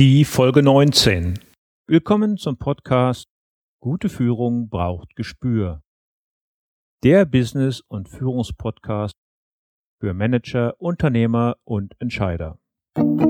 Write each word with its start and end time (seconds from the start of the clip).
Die 0.00 0.24
Folge 0.24 0.62
19. 0.62 1.38
Willkommen 1.86 2.38
zum 2.38 2.56
Podcast 2.56 3.26
Gute 3.82 4.08
Führung 4.08 4.70
braucht 4.70 5.14
Gespür. 5.14 5.82
Der 7.04 7.26
Business- 7.26 7.82
und 7.86 8.08
Führungspodcast 8.08 9.12
für 10.00 10.14
Manager, 10.14 10.72
Unternehmer 10.80 11.56
und 11.64 11.96
Entscheider. 12.00 12.58
Hallo 12.96 13.29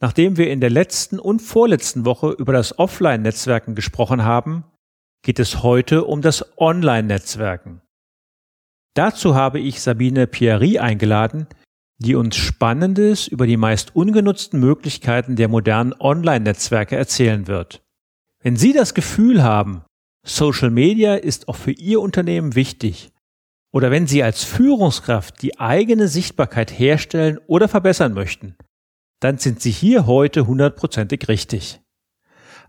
Nachdem 0.00 0.36
wir 0.36 0.50
in 0.50 0.60
der 0.60 0.70
letzten 0.70 1.18
und 1.18 1.40
vorletzten 1.40 2.04
Woche 2.04 2.30
über 2.30 2.52
das 2.52 2.78
Offline-Netzwerken 2.78 3.74
gesprochen 3.74 4.24
haben, 4.24 4.64
geht 5.22 5.40
es 5.40 5.62
heute 5.62 6.04
um 6.04 6.22
das 6.22 6.56
Online-Netzwerken. 6.58 7.82
Dazu 8.94 9.34
habe 9.34 9.58
ich 9.58 9.80
Sabine 9.80 10.26
Pierry 10.26 10.78
eingeladen, 10.78 11.46
die 11.98 12.14
uns 12.14 12.36
Spannendes 12.36 13.26
über 13.26 13.46
die 13.46 13.56
meist 13.56 13.94
ungenutzten 13.96 14.60
Möglichkeiten 14.60 15.34
der 15.34 15.48
modernen 15.48 15.94
Online-Netzwerke 15.98 16.96
erzählen 16.96 17.48
wird. 17.48 17.82
Wenn 18.40 18.56
Sie 18.56 18.72
das 18.72 18.94
Gefühl 18.94 19.42
haben, 19.42 19.82
Social 20.24 20.70
Media 20.70 21.16
ist 21.16 21.48
auch 21.48 21.56
für 21.56 21.72
Ihr 21.72 22.00
Unternehmen 22.00 22.54
wichtig, 22.54 23.10
oder 23.72 23.90
wenn 23.90 24.06
Sie 24.06 24.22
als 24.22 24.44
Führungskraft 24.44 25.42
die 25.42 25.58
eigene 25.58 26.06
Sichtbarkeit 26.06 26.70
herstellen 26.70 27.38
oder 27.48 27.68
verbessern 27.68 28.14
möchten, 28.14 28.56
dann 29.20 29.38
sind 29.38 29.60
Sie 29.60 29.70
hier 29.70 30.06
heute 30.06 30.46
hundertprozentig 30.46 31.28
richtig. 31.28 31.80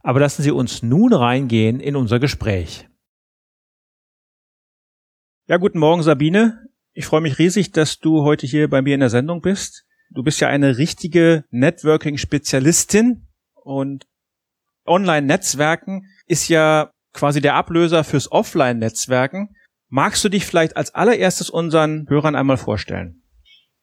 Aber 0.02 0.20
lassen 0.20 0.44
Sie 0.44 0.52
uns 0.52 0.82
nun 0.82 1.14
reingehen 1.14 1.80
in 1.80 1.96
unser 1.96 2.20
Gespräch. 2.20 2.88
Ja, 5.48 5.58
guten 5.58 5.80
Morgen, 5.80 6.04
Sabine. 6.04 6.68
Ich 6.94 7.06
freue 7.06 7.22
mich 7.22 7.40
riesig, 7.40 7.72
dass 7.72 8.00
du 8.00 8.24
heute 8.24 8.48
hier 8.48 8.70
bei 8.70 8.82
mir 8.82 8.94
in 8.94 9.00
der 9.00 9.10
Sendung 9.10 9.42
bist. 9.42 9.86
Du 10.12 10.24
bist 10.24 10.40
ja 10.40 10.48
eine 10.48 10.78
richtige 10.78 11.46
Networking-Spezialistin 11.52 13.28
und 13.54 14.08
Online-Netzwerken 14.86 16.08
ist 16.26 16.48
ja 16.50 16.92
quasi 17.14 17.42
der 17.42 17.56
Ablöser 17.56 18.04
fürs 18.04 18.32
Offline-Netzwerken. 18.32 19.56
Magst 19.88 20.24
du 20.24 20.30
dich 20.30 20.46
vielleicht 20.46 20.78
als 20.78 20.94
allererstes 20.94 21.50
unseren 21.50 22.08
Hörern 22.10 22.36
einmal 22.36 22.58
vorstellen? 22.58 23.19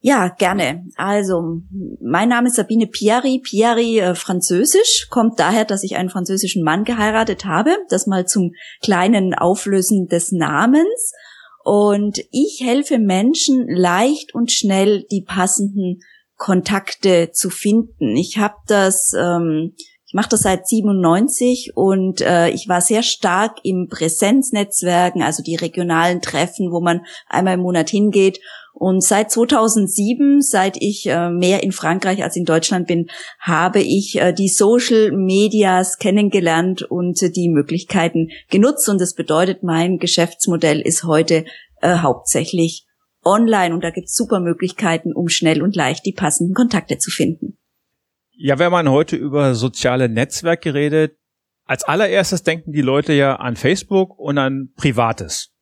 Ja, 0.00 0.28
gerne. 0.28 0.84
Also, 0.96 1.62
mein 2.00 2.28
Name 2.28 2.48
ist 2.48 2.56
Sabine 2.56 2.86
Piari. 2.86 3.40
Piari 3.42 3.98
äh, 3.98 4.14
französisch, 4.14 5.08
kommt 5.10 5.40
daher, 5.40 5.64
dass 5.64 5.82
ich 5.82 5.96
einen 5.96 6.10
französischen 6.10 6.62
Mann 6.62 6.84
geheiratet 6.84 7.44
habe. 7.44 7.76
Das 7.88 8.06
mal 8.06 8.26
zum 8.26 8.52
kleinen 8.82 9.34
Auflösen 9.34 10.06
des 10.06 10.32
Namens. 10.32 11.12
Und 11.64 12.20
ich 12.30 12.60
helfe 12.62 12.98
Menschen 12.98 13.66
leicht 13.68 14.34
und 14.34 14.52
schnell 14.52 15.04
die 15.10 15.22
passenden 15.22 16.00
Kontakte 16.36 17.30
zu 17.32 17.50
finden. 17.50 18.14
Ich 18.16 18.38
habe 18.38 18.54
das, 18.68 19.12
ähm, 19.18 19.74
ich 20.06 20.14
mache 20.14 20.28
das 20.28 20.42
seit 20.42 20.68
97 20.68 21.72
und 21.74 22.20
äh, 22.20 22.50
ich 22.50 22.68
war 22.68 22.80
sehr 22.80 23.02
stark 23.02 23.58
im 23.64 23.88
Präsenznetzwerken, 23.88 25.22
also 25.22 25.42
die 25.42 25.56
regionalen 25.56 26.20
Treffen, 26.20 26.70
wo 26.70 26.80
man 26.80 27.04
einmal 27.26 27.54
im 27.54 27.60
Monat 27.60 27.90
hingeht 27.90 28.38
und 28.78 29.02
seit 29.02 29.30
2007, 29.30 30.42
seit 30.42 30.76
ich 30.76 31.06
äh, 31.06 31.30
mehr 31.30 31.62
in 31.62 31.72
Frankreich 31.72 32.22
als 32.22 32.36
in 32.36 32.44
Deutschland 32.44 32.86
bin, 32.86 33.08
habe 33.40 33.80
ich 33.80 34.20
äh, 34.20 34.34
die 34.34 34.48
Social 34.48 35.12
Medias 35.12 35.96
kennengelernt 35.96 36.82
und 36.82 37.22
äh, 37.22 37.30
die 37.30 37.48
Möglichkeiten 37.48 38.28
genutzt. 38.50 38.86
Und 38.90 39.00
das 39.00 39.14
bedeutet, 39.14 39.62
mein 39.62 39.96
Geschäftsmodell 39.96 40.80
ist 40.80 41.04
heute 41.04 41.44
hauptsächlich 41.82 42.86
online. 43.22 43.74
Und 43.74 43.84
da 43.84 43.90
gibt 43.90 44.06
es 44.06 44.14
super 44.14 44.40
Möglichkeiten, 44.40 45.12
um 45.12 45.28
schnell 45.28 45.62
und 45.62 45.76
leicht 45.76 46.06
die 46.06 46.12
passenden 46.12 46.54
Kontakte 46.54 46.96
zu 46.96 47.10
finden. 47.10 47.58
Ja, 48.32 48.58
wenn 48.58 48.72
man 48.72 48.90
heute 48.90 49.16
über 49.16 49.54
soziale 49.54 50.08
Netzwerke 50.08 50.72
redet, 50.72 51.16
als 51.64 51.84
allererstes 51.84 52.44
denken 52.44 52.72
die 52.72 52.80
Leute 52.80 53.12
ja 53.12 53.36
an 53.36 53.56
Facebook 53.56 54.18
und 54.18 54.38
an 54.38 54.72
Privates. 54.76 55.55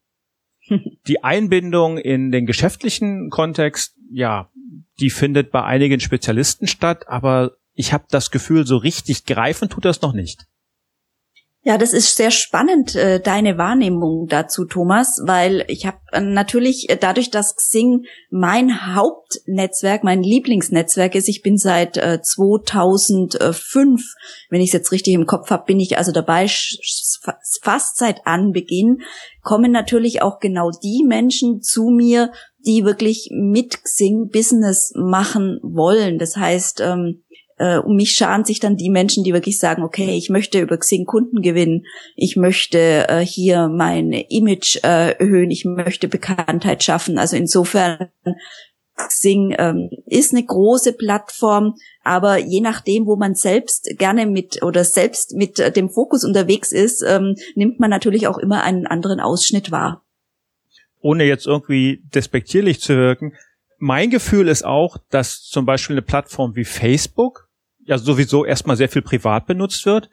Die 1.07 1.23
Einbindung 1.23 1.99
in 1.99 2.31
den 2.31 2.47
geschäftlichen 2.47 3.31
Kontext, 3.31 3.97
ja, 4.11 4.51
die 5.01 5.11
findet 5.11 5.51
bei 5.51 5.63
einigen 5.63 6.01
Spezialisten 6.01 6.67
statt, 6.67 7.09
aber 7.09 7.53
ich 7.75 7.93
habe 7.93 8.05
das 8.11 8.31
Gefühl, 8.31 8.67
so 8.67 8.77
richtig 8.77 9.25
greifen 9.25 9.69
tut 9.69 9.85
das 9.85 10.01
noch 10.01 10.13
nicht. 10.13 10.47
Ja, 11.67 11.79
das 11.79 11.95
ist 11.95 12.19
sehr 12.19 12.31
spannend, 12.31 12.95
äh, 12.95 13.21
deine 13.21 13.57
Wahrnehmung 13.57 14.27
dazu, 14.29 14.67
Thomas, 14.67 15.23
weil 15.25 15.65
ich 15.69 15.87
habe 15.87 15.97
äh, 16.13 16.21
natürlich 16.21 16.91
äh, 16.91 16.99
dadurch, 16.99 17.31
dass 17.31 17.57
Xing 17.57 18.05
mein 18.29 18.95
Hauptnetzwerk, 18.95 20.05
mein 20.05 20.23
Lieblingsnetzwerk 20.23 21.15
ist, 21.15 21.27
ich 21.27 21.41
bin 21.41 21.57
seit 21.57 21.95
2005, 21.95 24.03
wenn 24.51 24.61
ich 24.61 24.69
es 24.69 24.75
jetzt 24.75 24.93
richtig 24.93 25.15
im 25.15 25.25
Kopf 25.25 25.49
habe, 25.49 25.65
bin 25.65 25.81
ich 25.81 25.97
also 25.97 26.13
dabei, 26.13 26.47
fast 27.63 27.97
seit 27.97 28.27
Anbeginn, 28.27 28.99
kommen 29.41 29.73
natürlich 29.73 30.21
auch 30.21 30.41
genau 30.41 30.71
die 30.71 31.03
Menschen 31.07 31.63
zu 31.63 31.89
mir, 31.89 32.31
die 32.67 32.85
wirklich 32.85 33.31
mit 33.33 33.85
Xing 33.85 34.29
Business 34.31 34.93
machen 34.97 35.61
wollen. 35.63 36.19
Das 36.19 36.37
heißt, 36.37 36.81
ähm, 36.81 37.24
äh, 37.59 37.79
um 37.79 37.97
mich 37.97 38.13
scharen 38.13 38.45
sich 38.45 38.61
dann 38.61 38.77
die 38.77 38.91
Menschen, 38.91 39.25
die 39.25 39.33
wirklich 39.33 39.59
sagen, 39.59 39.83
okay, 39.83 40.17
ich 40.17 40.31
möchte 40.31 40.61
über 40.61 40.77
Xing 40.77 41.05
Kunden 41.05 41.43
gewinnen, 41.43 41.87
ich 42.17 42.37
möchte 42.37 43.09
äh, 43.09 43.25
hier 43.25 43.69
mein 43.69 44.13
Image 44.13 44.77
äh, 44.83 45.13
erhöhen, 45.19 45.51
ich 45.51 45.65
möchte 45.65 46.09
Bekanntheit 46.09 46.83
schaffen. 46.83 47.19
Also 47.19 47.37
insofern 47.37 48.09
Xing 48.97 49.55
ähm, 49.59 49.91
ist 50.07 50.33
eine 50.33 50.45
große 50.45 50.93
Plattform, 50.93 51.75
aber 52.03 52.39
je 52.39 52.61
nachdem, 52.61 53.07
wo 53.07 53.17
man 53.17 53.35
selbst 53.35 53.89
gerne 53.99 54.27
mit 54.27 54.63
oder 54.63 54.85
selbst 54.85 55.35
mit 55.35 55.59
äh, 55.59 55.73
dem 55.73 55.91
Fokus 55.91 56.25
unterwegs 56.25 56.73
ist, 56.73 57.03
ähm, 57.03 57.35
nimmt 57.55 57.81
man 57.81 57.91
natürlich 57.91 58.29
auch 58.29 58.39
immer 58.39 58.63
einen 58.63 58.87
anderen 58.87 59.21
Ausschnitt 59.21 59.71
wahr. 59.71 60.05
Ohne 61.01 61.25
jetzt 61.25 61.47
irgendwie 61.47 62.03
despektierlich 62.15 62.81
zu 62.81 62.97
wirken, 62.97 63.35
mein 63.79 64.11
Gefühl 64.11 64.49
ist 64.49 64.65
auch, 64.65 64.97
dass 65.11 65.43
zum 65.43 65.67
Beispiel 65.67 65.95
eine 65.95 66.03
Plattform 66.03 66.57
wie 66.57 66.65
Facebook 66.65 67.44
ja 67.87 67.99
sowieso 67.99 68.45
erstmal 68.45 68.77
sehr 68.77 68.89
viel 68.89 69.03
privat 69.03 69.47
benutzt 69.47 69.87
wird, 69.87 70.11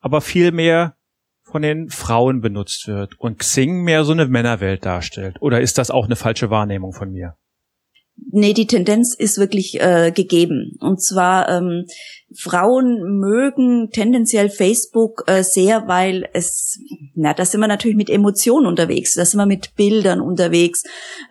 aber 0.00 0.20
viel 0.20 0.52
mehr 0.52 0.96
von 1.42 1.62
den 1.62 1.88
Frauen 1.88 2.40
benutzt 2.40 2.86
wird 2.88 3.18
und 3.18 3.38
Xing 3.38 3.82
mehr 3.82 4.04
so 4.04 4.12
eine 4.12 4.26
Männerwelt 4.26 4.84
darstellt. 4.84 5.36
Oder 5.40 5.60
ist 5.60 5.78
das 5.78 5.90
auch 5.90 6.04
eine 6.04 6.16
falsche 6.16 6.50
Wahrnehmung 6.50 6.92
von 6.92 7.10
mir? 7.10 7.36
Nee, 8.30 8.52
die 8.52 8.66
Tendenz 8.66 9.14
ist 9.14 9.38
wirklich 9.38 9.80
äh, 9.80 10.12
gegeben. 10.14 10.76
Und 10.80 11.02
zwar 11.02 11.48
ähm, 11.48 11.86
Frauen 12.34 13.18
mögen 13.18 13.90
tendenziell 13.90 14.50
Facebook 14.50 15.24
äh, 15.26 15.42
sehr, 15.42 15.88
weil 15.88 16.28
es, 16.34 16.78
na, 17.14 17.32
da 17.32 17.44
sind 17.46 17.60
wir 17.60 17.68
natürlich 17.68 17.96
mit 17.96 18.10
Emotionen 18.10 18.66
unterwegs, 18.66 19.14
da 19.14 19.24
sind 19.24 19.40
wir 19.40 19.46
mit 19.46 19.76
Bildern 19.76 20.20
unterwegs. 20.20 20.82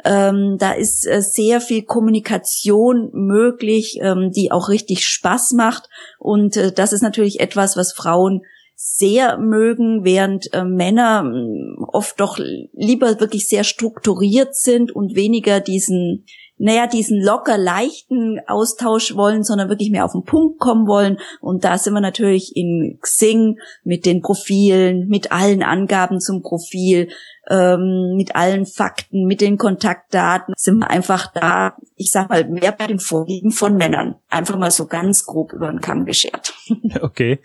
Ähm, 0.05 0.57
da 0.57 0.71
ist 0.71 1.05
äh, 1.05 1.21
sehr 1.21 1.61
viel 1.61 1.83
Kommunikation 1.83 3.11
möglich, 3.13 3.99
ähm, 4.01 4.31
die 4.31 4.51
auch 4.51 4.69
richtig 4.69 5.05
Spaß 5.07 5.51
macht. 5.51 5.89
Und 6.17 6.57
äh, 6.57 6.71
das 6.71 6.93
ist 6.93 7.03
natürlich 7.03 7.39
etwas, 7.39 7.77
was 7.77 7.93
Frauen 7.93 8.41
sehr 8.79 9.37
mögen, 9.39 10.03
während 10.03 10.53
äh, 10.53 10.63
Männer 10.63 11.23
äh, 11.25 11.83
oft 11.87 12.19
doch 12.19 12.39
lieber 12.73 13.19
wirklich 13.19 13.47
sehr 13.47 13.63
strukturiert 13.63 14.55
sind 14.55 14.91
und 14.95 15.15
weniger 15.15 15.59
diesen 15.59 16.25
naja, 16.57 16.87
diesen 16.87 17.21
locker 17.21 17.57
leichten 17.57 18.39
Austausch 18.47 19.15
wollen, 19.15 19.43
sondern 19.43 19.69
wirklich 19.69 19.91
mehr 19.91 20.05
auf 20.05 20.13
den 20.13 20.23
Punkt 20.23 20.59
kommen 20.59 20.87
wollen. 20.87 21.19
Und 21.39 21.63
da 21.63 21.77
sind 21.77 21.93
wir 21.93 22.01
natürlich 22.01 22.55
in 22.55 22.97
Xing 23.01 23.59
mit 23.83 24.05
den 24.05 24.21
Profilen, 24.21 25.07
mit 25.07 25.31
allen 25.31 25.61
Angaben 25.61 26.19
zum 26.19 26.41
Profil, 26.41 27.09
ähm, 27.49 28.15
mit 28.15 28.35
allen 28.35 28.65
Fakten, 28.65 29.25
mit 29.25 29.41
den 29.41 29.57
Kontaktdaten, 29.57 30.53
sind 30.57 30.79
wir 30.79 30.89
einfach 30.89 31.31
da, 31.31 31.75
ich 31.95 32.11
sag 32.11 32.29
mal, 32.29 32.47
mehr 32.49 32.71
bei 32.71 32.87
den 32.87 32.99
Vorlieben 32.99 33.51
von 33.51 33.75
Männern. 33.77 34.15
Einfach 34.29 34.57
mal 34.57 34.71
so 34.71 34.87
ganz 34.87 35.25
grob 35.25 35.53
über 35.53 35.69
den 35.69 35.81
Kamm 35.81 36.05
geschert. 36.05 36.53
Okay. 37.01 37.39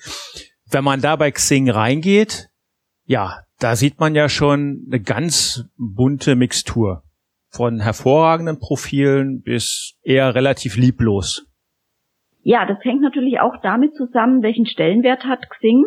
Wenn 0.71 0.85
man 0.85 1.01
da 1.01 1.17
bei 1.17 1.31
Xing 1.31 1.69
reingeht, 1.69 2.49
ja, 3.05 3.41
da 3.59 3.77
sieht 3.77 4.01
man 4.01 4.15
ja 4.15 4.29
schon 4.29 4.85
eine 4.89 5.01
ganz 5.01 5.65
bunte 5.77 6.37
Mixtur 6.37 7.03
von 7.53 7.81
hervorragenden 7.81 8.59
Profilen 8.59 9.43
bis 9.43 9.95
eher 10.03 10.35
relativ 10.35 10.77
lieblos. 10.77 11.47
Ja, 12.43 12.67
das 12.67 12.79
hängt 12.83 13.03
natürlich 13.03 13.39
auch 13.41 13.55
damit 13.63 13.95
zusammen, 13.95 14.43
welchen 14.43 14.67
Stellenwert 14.67 15.25
hat 15.25 15.49
Xing. 15.51 15.85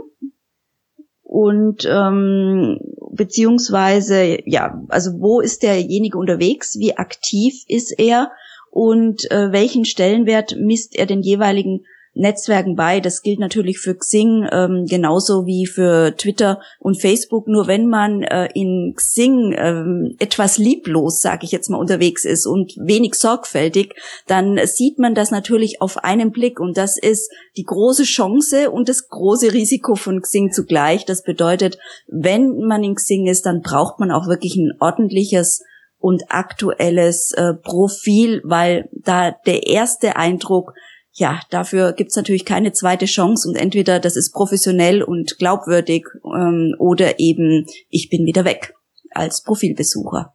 Und 1.24 1.86
ähm, 1.86 2.80
beziehungsweise 3.12 4.38
ja, 4.46 4.82
also 4.90 5.20
wo 5.20 5.42
ist 5.42 5.64
derjenige 5.64 6.18
unterwegs, 6.18 6.78
wie 6.80 6.98
aktiv 6.98 7.56
ist 7.68 7.98
er? 7.98 8.32
Und 8.70 9.30
äh, 9.32 9.52
welchen 9.52 9.86
Stellenwert 9.86 10.56
misst 10.58 10.98
er 10.98 11.06
den 11.06 11.22
jeweiligen 11.22 11.86
Netzwerken 12.16 12.76
bei. 12.76 13.00
Das 13.00 13.22
gilt 13.22 13.40
natürlich 13.40 13.80
für 13.80 13.96
Xing 13.96 14.48
ähm, 14.52 14.86
genauso 14.90 15.46
wie 15.46 15.66
für 15.66 16.16
Twitter 16.16 16.62
und 16.80 17.00
Facebook. 17.00 17.48
Nur 17.48 17.68
wenn 17.68 17.88
man 17.88 18.24
äh, 18.24 18.48
in 18.54 18.94
Xing 18.96 19.54
ähm, 19.58 20.16
etwas 20.20 20.58
lieblos, 20.58 21.22
sage 21.22 21.42
ich 21.44 21.52
jetzt 21.52 21.70
mal, 21.70 21.78
unterwegs 21.78 22.26
ist 22.26 22.46
und 22.46 22.74
wenig 22.78 23.16
sorgfältig, 23.16 23.94
dann 24.28 24.60
sieht 24.66 24.98
man 24.98 25.14
das 25.14 25.32
natürlich 25.32 25.82
auf 25.82 25.98
einen 25.98 26.32
Blick 26.32 26.60
und 26.60 26.78
das 26.78 26.98
ist 26.98 27.32
die 27.58 27.66
große 27.66 28.04
Chance 28.04 28.72
und 28.72 28.90
das 28.90 29.10
große 29.10 29.54
Risiko 29.54 29.96
von 29.96 30.22
Xing 30.22 30.52
zugleich. 30.52 31.06
Das 31.06 31.24
bedeutet, 31.24 31.78
wenn 32.08 32.60
man 32.60 32.84
in 32.84 32.96
Xing 32.96 33.28
ist, 33.28 33.46
dann 33.46 33.62
braucht 33.62 34.00
man 34.00 34.12
auch 34.12 34.28
wirklich 34.28 34.56
ein 34.56 34.72
ordentliches 34.80 35.64
und 36.00 36.24
aktuelles 36.30 37.32
äh, 37.32 37.56
Profil, 37.56 38.42
weil 38.44 38.90
da 38.92 39.32
der 39.32 39.66
erste 39.66 40.16
Eindruck 40.16 40.74
ja, 41.18 41.40
dafür 41.50 41.94
gibt's 41.94 42.18
natürlich 42.18 42.44
keine 42.44 42.74
zweite 42.74 43.06
Chance 43.06 43.48
und 43.48 43.56
entweder 43.56 44.00
das 44.00 44.18
ist 44.18 44.34
professionell 44.34 45.02
und 45.02 45.38
glaubwürdig 45.38 46.06
ähm, 46.26 46.76
oder 46.78 47.20
eben 47.20 47.66
ich 47.90 48.10
bin 48.10 48.26
wieder 48.26 48.44
weg 48.44 48.74
als 49.12 49.42
Profilbesucher. 49.42 50.34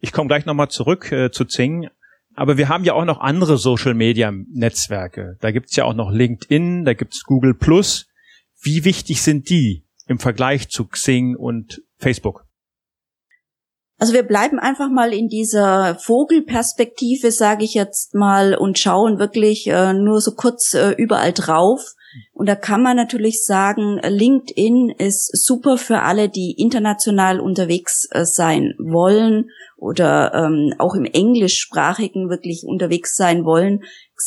Ich 0.00 0.12
komme 0.12 0.28
gleich 0.28 0.44
nochmal 0.44 0.68
zurück 0.68 1.10
äh, 1.10 1.30
zu 1.30 1.46
Zing, 1.46 1.88
aber 2.34 2.58
wir 2.58 2.68
haben 2.68 2.84
ja 2.84 2.92
auch 2.92 3.06
noch 3.06 3.20
andere 3.20 3.56
Social-Media-Netzwerke. 3.56 5.38
Da 5.40 5.50
gibt's 5.52 5.74
ja 5.74 5.84
auch 5.84 5.94
noch 5.94 6.10
LinkedIn, 6.10 6.84
da 6.84 6.92
gibt's 6.92 7.22
Google. 7.24 7.56
Wie 8.62 8.84
wichtig 8.84 9.22
sind 9.22 9.48
die 9.48 9.86
im 10.06 10.18
Vergleich 10.18 10.68
zu 10.68 10.84
Xing 10.84 11.34
und 11.34 11.80
Facebook? 11.96 12.43
Also 14.04 14.12
wir 14.12 14.24
bleiben 14.24 14.58
einfach 14.58 14.90
mal 14.90 15.14
in 15.14 15.28
dieser 15.28 15.94
Vogelperspektive, 15.94 17.30
sage 17.30 17.64
ich 17.64 17.72
jetzt 17.72 18.14
mal, 18.14 18.54
und 18.54 18.78
schauen 18.78 19.18
wirklich 19.18 19.66
äh, 19.66 19.94
nur 19.94 20.20
so 20.20 20.32
kurz 20.32 20.74
äh, 20.74 20.90
überall 20.90 21.32
drauf. 21.32 21.94
Und 22.34 22.46
da 22.46 22.54
kann 22.54 22.82
man 22.82 22.98
natürlich 22.98 23.46
sagen, 23.46 23.98
LinkedIn 24.06 24.90
ist 24.90 25.34
super 25.42 25.78
für 25.78 26.00
alle, 26.00 26.28
die 26.28 26.52
international 26.52 27.40
unterwegs 27.40 28.06
äh, 28.10 28.26
sein 28.26 28.74
wollen 28.78 29.48
oder 29.78 30.34
ähm, 30.34 30.74
auch 30.76 30.94
im 30.94 31.06
englischsprachigen 31.06 32.28
wirklich 32.28 32.64
unterwegs 32.66 33.16
sein 33.16 33.46
wollen. 33.46 33.84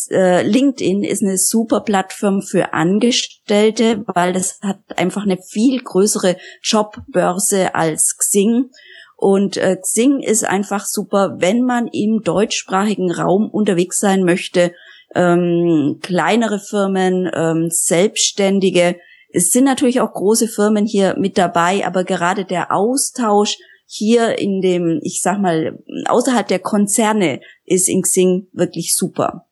Äh, 0.09 0.41
LinkedIn 0.41 1.03
ist 1.03 1.21
eine 1.21 1.37
super 1.37 1.81
Plattform 1.81 2.41
für 2.41 2.73
Angestellte, 2.73 4.03
weil 4.07 4.33
das 4.33 4.59
hat 4.63 4.79
einfach 4.95 5.21
eine 5.21 5.37
viel 5.37 5.83
größere 5.83 6.35
Jobbörse 6.63 7.75
als 7.75 8.17
Xing. 8.17 8.71
Und 9.17 9.57
äh, 9.57 9.75
Xing 9.75 10.19
ist 10.19 10.45
einfach 10.47 10.85
super, 10.85 11.37
wenn 11.39 11.63
man 11.63 11.87
im 11.87 12.21
deutschsprachigen 12.21 13.11
Raum 13.11 13.49
unterwegs 13.49 13.99
sein 13.99 14.23
möchte. 14.23 14.73
Ähm, 15.15 15.97
kleinere 16.03 16.59
Firmen, 16.59 17.29
ähm, 17.33 17.69
Selbstständige. 17.71 18.97
Es 19.33 19.51
sind 19.51 19.63
natürlich 19.63 20.01
auch 20.01 20.13
große 20.13 20.47
Firmen 20.47 20.85
hier 20.85 21.15
mit 21.17 21.39
dabei, 21.39 21.85
aber 21.85 22.03
gerade 22.03 22.45
der 22.45 22.71
Austausch 22.71 23.57
hier 23.87 24.37
in 24.37 24.61
dem, 24.61 24.99
ich 25.01 25.21
sag 25.23 25.39
mal, 25.39 25.79
außerhalb 26.05 26.47
der 26.47 26.59
Konzerne 26.59 27.41
ist 27.65 27.89
in 27.89 28.03
Xing 28.03 28.47
wirklich 28.53 28.95
super. 28.95 29.46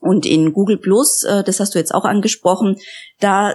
Und 0.00 0.24
in 0.24 0.52
Google 0.52 0.78
Plus, 0.78 1.24
äh, 1.24 1.44
das 1.44 1.60
hast 1.60 1.74
du 1.74 1.78
jetzt 1.78 1.94
auch 1.94 2.04
angesprochen, 2.04 2.76
da, 3.20 3.54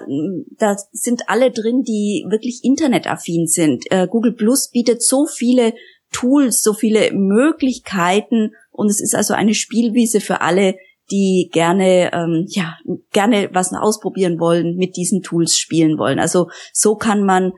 da 0.57 0.75
sind 0.91 1.23
alle 1.27 1.51
drin, 1.51 1.83
die 1.83 2.25
wirklich 2.29 2.61
internetaffin 2.63 3.47
sind. 3.47 3.83
Äh, 3.91 4.07
Google 4.07 4.33
Plus 4.33 4.69
bietet 4.69 5.03
so 5.03 5.25
viele 5.25 5.73
Tools, 6.11 6.61
so 6.61 6.73
viele 6.73 7.11
Möglichkeiten 7.13 8.51
und 8.71 8.89
es 8.89 9.01
ist 9.01 9.15
also 9.15 9.33
eine 9.33 9.53
Spielwiese 9.53 10.21
für 10.21 10.41
alle, 10.41 10.75
die 11.11 11.49
gerne, 11.51 12.11
ähm, 12.13 12.45
ja, 12.49 12.77
gerne 13.11 13.49
was 13.53 13.73
ausprobieren 13.73 14.39
wollen, 14.39 14.75
mit 14.75 14.95
diesen 14.95 15.21
Tools 15.21 15.57
spielen 15.57 15.97
wollen. 15.97 16.19
Also 16.19 16.49
so 16.73 16.95
kann 16.95 17.23
man 17.23 17.53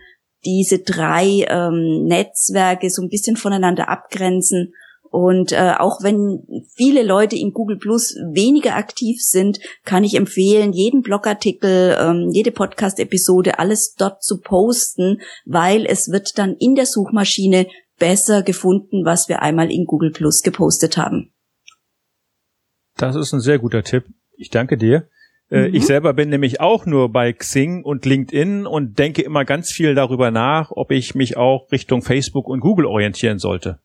diese 0.45 0.79
drei 0.79 1.45
ähm, 1.49 2.05
Netzwerke 2.05 2.89
so 2.89 3.01
ein 3.01 3.09
bisschen 3.09 3.35
voneinander 3.35 3.89
abgrenzen 3.89 4.73
und 5.11 5.51
äh, 5.51 5.73
auch 5.77 6.03
wenn 6.03 6.43
viele 6.75 7.03
Leute 7.03 7.35
in 7.35 7.51
Google 7.51 7.77
Plus 7.77 8.15
weniger 8.33 8.75
aktiv 8.75 9.21
sind, 9.21 9.59
kann 9.83 10.03
ich 10.03 10.15
empfehlen, 10.15 10.73
jeden 10.73 11.01
Blogartikel, 11.01 11.97
ähm, 11.99 12.29
jede 12.31 12.51
Podcast-Episode, 12.51 13.59
alles 13.59 13.95
dort 13.95 14.23
zu 14.23 14.39
posten, 14.39 15.21
weil 15.45 15.85
es 15.85 16.11
wird 16.11 16.37
dann 16.37 16.55
in 16.59 16.75
der 16.75 16.85
Suchmaschine 16.85 17.67
besser 17.99 18.43
gefunden, 18.43 19.05
was 19.05 19.29
wir 19.29 19.41
einmal 19.41 19.71
in 19.71 19.85
Google 19.85 20.11
Plus 20.11 20.41
gepostet 20.41 20.97
haben. 20.97 21.33
Das 22.97 23.15
ist 23.15 23.33
ein 23.33 23.39
sehr 23.39 23.59
guter 23.59 23.83
Tipp. 23.83 24.05
Ich 24.35 24.49
danke 24.49 24.77
dir. 24.77 25.07
Äh, 25.49 25.69
mhm. 25.69 25.75
Ich 25.75 25.85
selber 25.85 26.13
bin 26.13 26.29
nämlich 26.29 26.59
auch 26.59 26.85
nur 26.85 27.11
bei 27.11 27.31
Xing 27.33 27.83
und 27.83 28.05
LinkedIn 28.05 28.65
und 28.65 28.99
denke 28.99 29.21
immer 29.21 29.45
ganz 29.45 29.71
viel 29.71 29.95
darüber 29.95 30.31
nach, 30.31 30.71
ob 30.71 30.91
ich 30.91 31.15
mich 31.15 31.37
auch 31.37 31.71
Richtung 31.71 32.01
Facebook 32.01 32.47
und 32.47 32.59
Google 32.59 32.85
orientieren 32.85 33.39
sollte. 33.39 33.79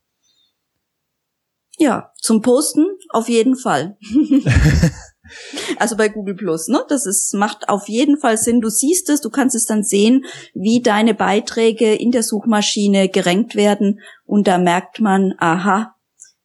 Ja, 1.83 2.13
zum 2.15 2.43
Posten 2.43 2.87
auf 3.09 3.29
jeden 3.29 3.57
Fall. 3.57 3.97
also 5.79 5.97
bei 5.97 6.09
Google 6.09 6.37
Plus, 6.37 6.69
ne? 6.69 6.85
Das 6.89 7.07
ist, 7.07 7.35
macht 7.35 7.69
auf 7.69 7.89
jeden 7.89 8.19
Fall 8.19 8.39
Sinn. 8.39 8.61
Du 8.61 8.69
siehst 8.69 9.11
es, 9.11 9.21
du 9.21 9.31
kannst 9.31 9.57
es 9.57 9.65
dann 9.65 9.83
sehen, 9.83 10.25
wie 10.55 10.81
deine 10.81 11.13
Beiträge 11.13 11.93
in 11.93 12.13
der 12.13 12.23
Suchmaschine 12.23 13.09
gerankt 13.09 13.57
werden. 13.57 13.99
Und 14.25 14.47
da 14.47 14.59
merkt 14.59 15.01
man, 15.01 15.35
aha, 15.39 15.97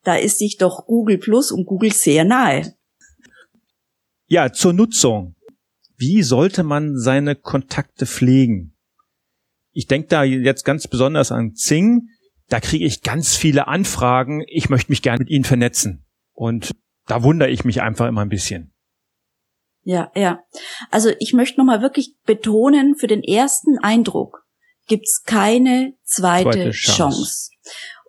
da 0.03 0.15
ist 0.15 0.39
sich 0.39 0.57
doch 0.57 0.87
Google 0.87 1.19
Plus 1.19 1.51
und 1.51 1.67
Google 1.67 1.91
sehr 1.91 2.25
nahe. 2.25 2.73
Ja, 4.25 4.51
zur 4.51 4.73
Nutzung. 4.73 5.35
Wie 5.97 6.23
sollte 6.23 6.63
man 6.63 6.97
seine 6.97 7.35
Kontakte 7.35 8.07
pflegen? 8.07 8.75
Ich 9.71 9.85
denke 9.85 10.07
da 10.07 10.23
jetzt 10.23 10.65
ganz 10.65 10.87
besonders 10.87 11.31
an 11.31 11.53
Zing 11.53 12.09
da 12.49 12.59
kriege 12.59 12.85
ich 12.85 13.01
ganz 13.01 13.35
viele 13.35 13.67
Anfragen, 13.67 14.43
ich 14.47 14.69
möchte 14.69 14.91
mich 14.91 15.01
gerne 15.01 15.19
mit 15.19 15.29
Ihnen 15.29 15.43
vernetzen. 15.43 16.05
Und 16.33 16.71
da 17.05 17.23
wundere 17.23 17.49
ich 17.49 17.65
mich 17.65 17.81
einfach 17.81 18.07
immer 18.07 18.21
ein 18.21 18.29
bisschen. 18.29 18.73
Ja, 19.83 20.11
ja. 20.15 20.43
Also 20.91 21.11
ich 21.19 21.33
möchte 21.33 21.59
nochmal 21.59 21.81
wirklich 21.81 22.15
betonen, 22.25 22.95
für 22.95 23.07
den 23.07 23.23
ersten 23.23 23.77
Eindruck 23.79 24.43
gibt's 24.87 25.23
keine 25.23 25.93
zweite, 26.03 26.51
zweite 26.51 26.71
Chance. 26.71 27.21
Chance. 27.21 27.49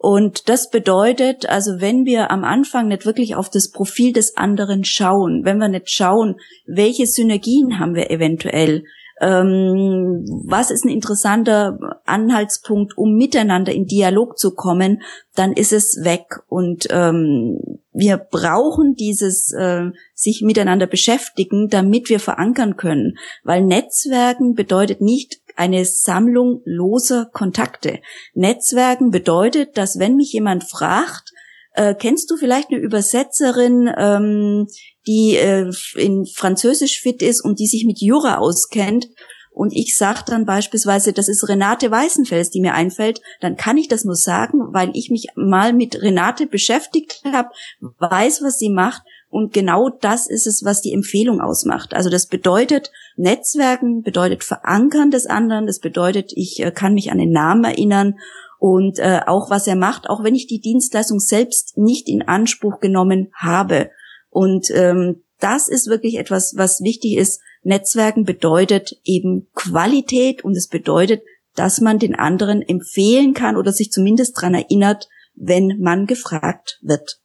Und 0.01 0.49
das 0.49 0.71
bedeutet, 0.71 1.49
also 1.49 1.81
wenn 1.81 2.05
wir 2.05 2.31
am 2.31 2.45
Anfang 2.45 2.87
nicht 2.87 3.05
wirklich 3.05 3.35
auf 3.35 3.51
das 3.51 3.71
Profil 3.71 4.13
des 4.13 4.37
anderen 4.37 4.85
schauen, 4.85 5.45
wenn 5.45 5.59
wir 5.59 5.69
nicht 5.69 5.91
schauen, 5.91 6.37
welche 6.67 7.07
Synergien 7.07 7.81
haben 7.81 7.97
wir 7.97 8.11
eventuell, 8.11 8.85
ähm, 9.21 10.25
was 10.47 10.71
ist 10.71 10.85
ein 10.85 10.91
interessanter 10.91 12.01
Anhaltspunkt, 12.05 12.97
um 12.97 13.15
miteinander 13.15 13.73
in 13.73 13.87
Dialog 13.87 14.39
zu 14.39 14.55
kommen, 14.55 15.03
dann 15.35 15.53
ist 15.53 15.73
es 15.73 16.05
weg. 16.05 16.41
Und 16.49 16.87
ähm, 16.91 17.59
wir 17.93 18.17
brauchen 18.17 18.95
dieses 18.95 19.53
äh, 19.53 19.87
sich 20.15 20.43
miteinander 20.43 20.87
beschäftigen, 20.87 21.69
damit 21.69 22.09
wir 22.09 22.21
verankern 22.21 22.77
können. 22.77 23.19
Weil 23.43 23.65
Netzwerken 23.65 24.55
bedeutet 24.55 25.01
nicht 25.01 25.41
eine 25.57 25.85
Sammlung 25.85 26.63
loser 26.65 27.29
Kontakte. 27.33 27.99
Netzwerken 28.35 29.11
bedeutet, 29.11 29.77
dass 29.77 29.99
wenn 29.99 30.17
mich 30.17 30.33
jemand 30.33 30.65
fragt, 30.65 31.33
äh, 31.79 31.95
kennst 31.95 32.31
du 32.31 32.37
vielleicht 32.37 32.71
eine 32.71 32.81
Übersetzerin, 32.81 33.89
ähm, 33.97 34.67
die 35.07 35.37
äh, 35.37 35.71
in 35.95 36.27
Französisch 36.27 37.01
fit 37.01 37.23
ist 37.23 37.41
und 37.41 37.61
die 37.61 37.69
sich 37.69 37.85
mit 37.87 38.01
Jura 38.01 38.39
auskennt. 38.39 39.09
und 39.53 39.73
ich 39.73 39.97
sage 39.97 40.21
dann 40.27 40.45
beispielsweise, 40.45 41.13
das 41.13 41.29
ist 41.29 41.49
Renate 41.49 41.91
Weißenfels, 41.91 42.51
die 42.51 42.61
mir 42.61 42.75
einfällt, 42.75 43.21
dann 43.41 43.57
kann 43.57 43.77
ich 43.77 43.89
das 43.89 44.05
nur 44.05 44.15
sagen, 44.15 44.73
weil 44.73 44.91
ich 44.95 45.11
mich 45.11 45.29
mal 45.35 45.73
mit 45.73 46.01
Renate 46.01 46.47
beschäftigt 46.47 47.23
habe, 47.33 47.49
weiß, 47.81 48.43
was 48.43 48.59
sie 48.59 48.71
macht 48.71 49.03
und 49.31 49.53
genau 49.53 49.89
das 49.89 50.29
ist 50.29 50.47
es, 50.47 50.65
was 50.65 50.81
die 50.81 50.93
Empfehlung 50.93 51.41
ausmacht. 51.41 51.95
Also 51.95 52.11
das 52.11 52.27
bedeutet, 52.27 52.91
Netzwerken 53.17 54.03
bedeutet 54.03 54.43
Verankern 54.43 55.11
des 55.11 55.27
anderen, 55.27 55.67
das 55.67 55.81
bedeutet, 55.81 56.33
ich 56.35 56.61
äh, 56.61 56.71
kann 56.71 56.95
mich 56.95 57.13
an 57.13 57.19
den 57.19 57.33
Namen 57.33 57.65
erinnern 57.65 58.15
und 58.59 58.99
äh, 58.99 59.21
auch 59.27 59.51
was 59.51 59.67
er 59.67 59.77
macht, 59.77 60.11
auch 60.11 60.23
wenn 60.25 60.35
ich 60.35 60.47
die 60.47 60.61
Dienstleistung 60.61 61.21
selbst 61.21 61.79
nicht 61.79 62.09
in 62.09 62.23
Anspruch 62.23 62.81
genommen 62.81 63.31
habe. 63.35 63.91
Und 64.31 64.71
ähm, 64.75 65.23
das 65.39 65.69
ist 65.69 65.89
wirklich 65.89 66.19
etwas, 66.19 66.55
was 66.57 66.81
wichtig 66.81 67.17
ist. 67.17 67.41
Netzwerken 67.63 68.25
bedeutet 68.25 68.93
eben 69.05 69.49
Qualität 69.55 70.45
und 70.45 70.57
es 70.57 70.69
bedeutet, 70.69 71.23
dass 71.55 71.81
man 71.81 71.99
den 71.99 72.15
anderen 72.15 72.63
empfehlen 72.63 73.35
kann 73.35 73.57
oder 73.57 73.73
sich 73.73 73.91
zumindest 73.91 74.41
dran 74.41 74.55
erinnert, 74.55 75.09
wenn 75.35 75.79
man 75.81 76.07
gefragt 76.07 76.79
wird. 76.83 77.21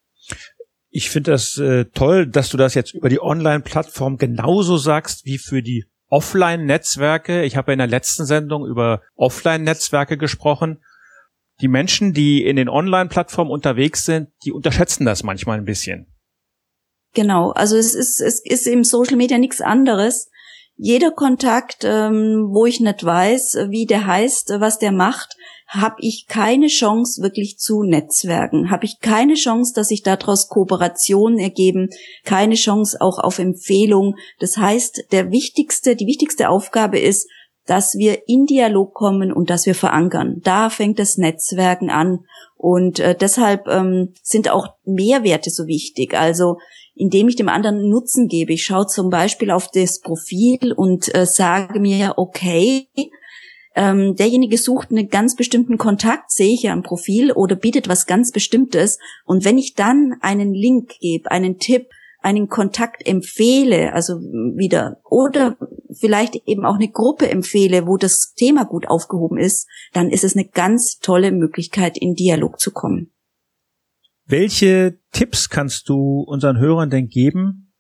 Ich 0.90 1.10
finde 1.10 1.32
das 1.32 1.58
äh, 1.58 1.86
toll, 1.86 2.28
dass 2.28 2.50
du 2.50 2.58
das 2.58 2.76
jetzt 2.76 2.94
über 2.94 3.10
die 3.10 3.22
Online-Plattform 3.22 4.18
genauso 4.18 4.78
sagst 4.78 5.26
wie 5.26 5.40
für 5.40 5.64
die 5.64 5.86
Offline-Netzwerke. 6.10 7.44
Ich 7.44 7.58
habe 7.58 7.74
in 7.74 7.80
der 7.80 7.88
letzten 7.88 8.26
Sendung 8.26 8.68
über 8.68 9.02
Offline-Netzwerke 9.16 10.18
gesprochen. 10.18 10.84
Die 11.62 11.68
Menschen, 11.68 12.14
die 12.14 12.44
in 12.44 12.56
den 12.56 12.70
Online-Plattformen 12.70 13.52
unterwegs 13.52 14.06
sind, 14.06 14.30
die 14.44 14.52
unterschätzen 14.52 15.06
das 15.06 15.24
manchmal 15.24 15.58
ein 15.58 15.66
bisschen. 15.66 16.08
Genau, 17.14 17.52
also 17.52 17.78
es 17.78 17.94
ist, 17.94 18.20
es 18.22 18.44
ist 18.44 18.68
im 18.68 18.84
Social 18.84 19.18
Media 19.18 19.38
nichts 19.38 19.62
anderes. 19.62 20.30
Jeder 20.76 21.12
Kontakt, 21.12 21.84
ähm, 21.84 22.50
wo 22.52 22.66
ich 22.66 22.80
nicht 22.80 23.04
weiß, 23.04 23.68
wie 23.70 23.86
der 23.86 24.08
heißt, 24.08 24.56
was 24.58 24.80
der 24.80 24.92
macht, 24.92 25.36
habe 25.68 25.96
ich 26.00 26.26
keine 26.28 26.68
Chance 26.68 27.22
wirklich 27.22 27.58
zu 27.58 27.84
Netzwerken, 27.84 28.70
habe 28.70 28.86
ich 28.86 29.00
keine 29.00 29.36
Chance, 29.36 29.74
dass 29.76 29.88
sich 29.88 30.04
daraus 30.04 30.48
Kooperationen 30.48 31.40
ergeben, 31.40 31.90
keine 32.26 32.56
Chance 32.56 32.98
auch 33.00 33.20
auf 33.20 33.40
Empfehlung. 33.40 34.16
Das 34.40 34.58
heißt, 34.58 35.06
der 35.12 35.32
wichtigste, 35.32 35.96
die 35.96 36.08
wichtigste 36.08 36.50
Aufgabe 36.50 37.00
ist, 37.00 37.28
dass 37.66 37.96
wir 37.96 38.28
in 38.28 38.46
Dialog 38.46 38.94
kommen 38.94 39.32
und 39.32 39.50
dass 39.50 39.66
wir 39.66 39.76
verankern. 39.76 40.42
Da 40.44 40.70
fängt 40.70 41.00
das 41.00 41.18
Netzwerken 41.18 41.90
an 41.90 42.26
und 42.58 43.00
äh, 43.00 43.16
deshalb 43.16 43.68
ähm, 43.68 44.14
sind 44.22 44.50
auch 44.50 44.74
Mehrwerte 44.86 45.50
so 45.50 45.68
wichtig. 45.68 46.14
Also 46.14 46.58
indem 46.96 47.28
ich 47.28 47.36
dem 47.36 47.50
anderen 47.50 47.90
Nutzen 47.90 48.28
gebe. 48.28 48.54
Ich 48.54 48.66
schaue 48.66 48.88
zum 48.88 49.10
Beispiel 49.10 49.52
auf 49.52 49.70
das 49.72 50.00
Profil 50.00 50.74
und 50.74 51.14
äh, 51.16 51.26
sage 51.26 51.80
mir, 51.80 52.14
okay, 52.18 52.88
ähm, 53.76 54.16
derjenige 54.16 54.58
sucht 54.58 54.92
einen 54.92 55.10
ganz 55.10 55.36
bestimmten 55.36 55.78
Kontakt, 55.78 56.32
sehe 56.32 56.54
ich 56.54 56.64
ja 56.64 56.74
im 56.74 56.84
Profil, 56.84 57.32
oder 57.32 57.56
bietet 57.56 57.90
was 57.90 58.06
ganz 58.06 58.32
Bestimmtes. 58.32 59.00
Und 59.26 59.46
wenn 59.46 59.58
ich 59.58 59.74
dann 59.74 60.16
einen 60.22 60.54
Link 60.54 61.00
gebe, 61.00 61.32
einen 61.32 61.58
Tipp, 61.58 61.88
einen 62.24 62.48
Kontakt 62.48 63.06
empfehle, 63.06 63.94
also 63.94 64.14
wieder, 64.14 65.02
oder 65.04 65.58
vielleicht 65.94 66.36
eben 66.48 66.66
auch 66.66 66.76
eine 66.76 66.90
Gruppe 66.90 67.30
empfehle, 67.30 67.86
wo 67.86 67.98
das 67.98 68.34
Thema 68.34 68.66
gut 68.66 68.88
aufgehoben 68.88 69.38
ist, 69.38 69.68
dann 69.92 70.10
ist 70.10 70.24
es 70.24 70.36
eine 70.36 70.48
ganz 70.48 71.00
tolle 71.00 71.32
Möglichkeit, 71.32 71.98
in 71.98 72.16
Dialog 72.16 72.60
zu 72.60 72.72
kommen. 72.72 73.12
Welche 74.26 75.00
Tipps 75.12 75.50
kannst 75.50 75.90
du 75.90 76.22
unseren 76.22 76.58
Hörern 76.58 76.90
denn 76.90 77.10
geben, 77.10 77.74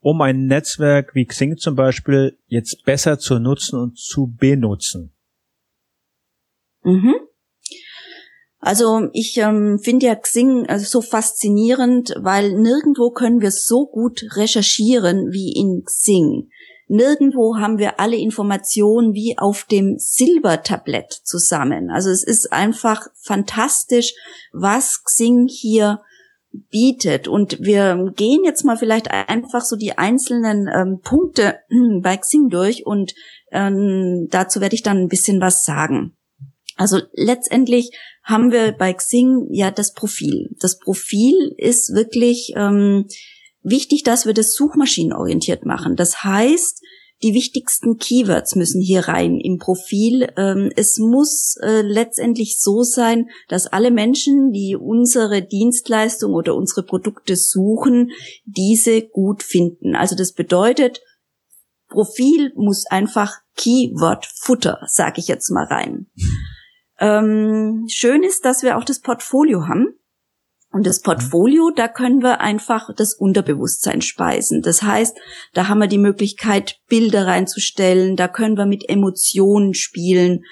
um 0.00 0.20
ein 0.20 0.46
Netzwerk 0.46 1.14
wie 1.14 1.26
Xing 1.26 1.56
zum 1.56 1.74
Beispiel 1.74 2.38
jetzt 2.46 2.84
besser 2.84 3.18
zu 3.18 3.40
nutzen 3.40 3.80
und 3.80 3.98
zu 3.98 4.32
benutzen? 4.38 5.12
Mhm. 6.84 7.14
Also 8.64 9.08
ich 9.12 9.36
ähm, 9.38 9.80
finde 9.82 10.06
ja 10.06 10.14
Xing 10.14 10.66
also 10.68 10.86
so 10.86 11.00
faszinierend, 11.00 12.14
weil 12.20 12.52
nirgendwo 12.52 13.10
können 13.10 13.40
wir 13.40 13.50
so 13.50 13.86
gut 13.86 14.22
recherchieren 14.36 15.32
wie 15.32 15.52
in 15.52 15.82
Xing. 15.84 16.48
Nirgendwo 16.86 17.56
haben 17.56 17.78
wir 17.78 17.98
alle 17.98 18.16
Informationen 18.16 19.14
wie 19.14 19.36
auf 19.36 19.64
dem 19.64 19.96
Silbertablett 19.98 21.12
zusammen. 21.24 21.90
Also 21.90 22.10
es 22.10 22.22
ist 22.22 22.52
einfach 22.52 23.08
fantastisch, 23.20 24.14
was 24.52 25.02
Xing 25.02 25.48
hier 25.48 26.00
bietet. 26.70 27.26
Und 27.26 27.58
wir 27.60 28.12
gehen 28.14 28.44
jetzt 28.44 28.64
mal 28.64 28.76
vielleicht 28.76 29.10
einfach 29.10 29.62
so 29.62 29.74
die 29.74 29.98
einzelnen 29.98 30.68
ähm, 30.72 31.00
Punkte 31.02 31.56
bei 32.00 32.16
Xing 32.16 32.48
durch 32.48 32.86
und 32.86 33.12
ähm, 33.50 34.28
dazu 34.30 34.60
werde 34.60 34.76
ich 34.76 34.84
dann 34.84 34.98
ein 34.98 35.08
bisschen 35.08 35.40
was 35.40 35.64
sagen. 35.64 36.14
Also 36.82 36.98
letztendlich 37.12 37.92
haben 38.24 38.50
wir 38.50 38.72
bei 38.72 38.92
Xing 38.92 39.46
ja 39.52 39.70
das 39.70 39.92
Profil. 39.92 40.50
Das 40.58 40.80
Profil 40.80 41.54
ist 41.56 41.94
wirklich 41.94 42.54
ähm, 42.56 43.06
wichtig, 43.62 44.02
dass 44.02 44.26
wir 44.26 44.34
das 44.34 44.54
suchmaschinenorientiert 44.54 45.64
machen. 45.64 45.94
Das 45.94 46.24
heißt, 46.24 46.82
die 47.22 47.34
wichtigsten 47.34 47.98
Keywords 47.98 48.56
müssen 48.56 48.80
hier 48.80 49.06
rein 49.06 49.38
im 49.38 49.58
Profil. 49.58 50.26
Ähm, 50.36 50.72
es 50.74 50.98
muss 50.98 51.54
äh, 51.62 51.82
letztendlich 51.82 52.58
so 52.58 52.82
sein, 52.82 53.28
dass 53.46 53.68
alle 53.68 53.92
Menschen, 53.92 54.50
die 54.50 54.74
unsere 54.74 55.40
Dienstleistung 55.40 56.32
oder 56.32 56.56
unsere 56.56 56.82
Produkte 56.82 57.36
suchen, 57.36 58.10
diese 58.44 59.02
gut 59.02 59.44
finden. 59.44 59.94
Also 59.94 60.16
das 60.16 60.32
bedeutet, 60.32 61.00
Profil 61.88 62.52
muss 62.56 62.86
einfach 62.86 63.36
Keyword-Futter, 63.56 64.80
sage 64.88 65.20
ich 65.20 65.28
jetzt 65.28 65.50
mal 65.50 65.66
rein. 65.66 66.06
Ähm, 67.02 67.86
schön 67.88 68.22
ist, 68.22 68.44
dass 68.44 68.62
wir 68.62 68.78
auch 68.78 68.84
das 68.84 69.00
Portfolio 69.00 69.66
haben. 69.66 69.88
Und 70.70 70.86
das 70.86 71.02
Portfolio, 71.02 71.70
da 71.74 71.88
können 71.88 72.22
wir 72.22 72.40
einfach 72.40 72.88
das 72.96 73.12
Unterbewusstsein 73.12 74.00
speisen. 74.00 74.62
Das 74.62 74.82
heißt, 74.82 75.18
da 75.52 75.68
haben 75.68 75.80
wir 75.80 75.88
die 75.88 75.98
Möglichkeit, 75.98 76.78
Bilder 76.88 77.26
reinzustellen, 77.26 78.16
da 78.16 78.28
können 78.28 78.56
wir 78.56 78.66
mit 78.66 78.88
Emotionen 78.88 79.74
spielen. 79.74 80.44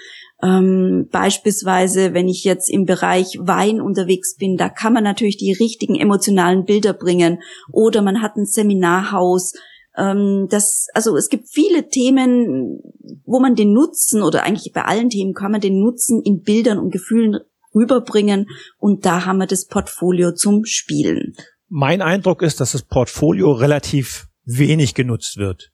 Ähm, 0.43 1.09
beispielsweise, 1.11 2.15
wenn 2.15 2.29
ich 2.29 2.45
jetzt 2.45 2.69
im 2.69 2.85
Bereich 2.85 3.39
Wein 3.41 3.81
unterwegs 3.81 4.37
bin, 4.37 4.57
da 4.57 4.69
kann 4.69 4.93
man 4.93 5.05
natürlich 5.05 5.37
die 5.37 5.53
richtigen 5.53 5.95
emotionalen 5.95 6.65
Bilder 6.65 6.93
bringen. 6.93 7.39
Oder 7.73 8.03
man 8.03 8.21
hat 8.21 8.37
ein 8.37 8.45
Seminarhaus. 8.45 9.55
Ähm, 10.01 10.47
das, 10.49 10.87
also 10.95 11.17
es 11.17 11.29
gibt 11.29 11.49
viele 11.49 11.89
Themen, 11.89 12.81
wo 13.25 13.39
man 13.39 13.55
den 13.55 13.73
Nutzen 13.73 14.23
oder 14.23 14.45
eigentlich 14.45 14.73
bei 14.73 14.85
allen 14.85 15.11
Themen 15.11 15.35
kann 15.35 15.53
man 15.53 15.61
den 15.61 15.79
Nutzen 15.79 16.23
in 16.23 16.43
Bildern 16.43 16.79
und 16.79 16.91
Gefühlen 16.91 17.41
rüberbringen. 17.75 18.49
Und 18.79 19.05
da 19.05 19.27
haben 19.27 19.39
wir 19.39 19.47
das 19.47 19.67
Portfolio 19.67 20.33
zum 20.33 20.65
Spielen. 20.65 21.35
Mein 21.69 22.03
Eindruck 22.03 22.43
ist, 22.43 22.61
dass 22.61 22.73
das 22.73 22.83
Portfolio 22.83 23.53
relativ 23.53 24.27
wenig 24.45 24.95
genutzt 24.95 25.37
wird. 25.37 25.71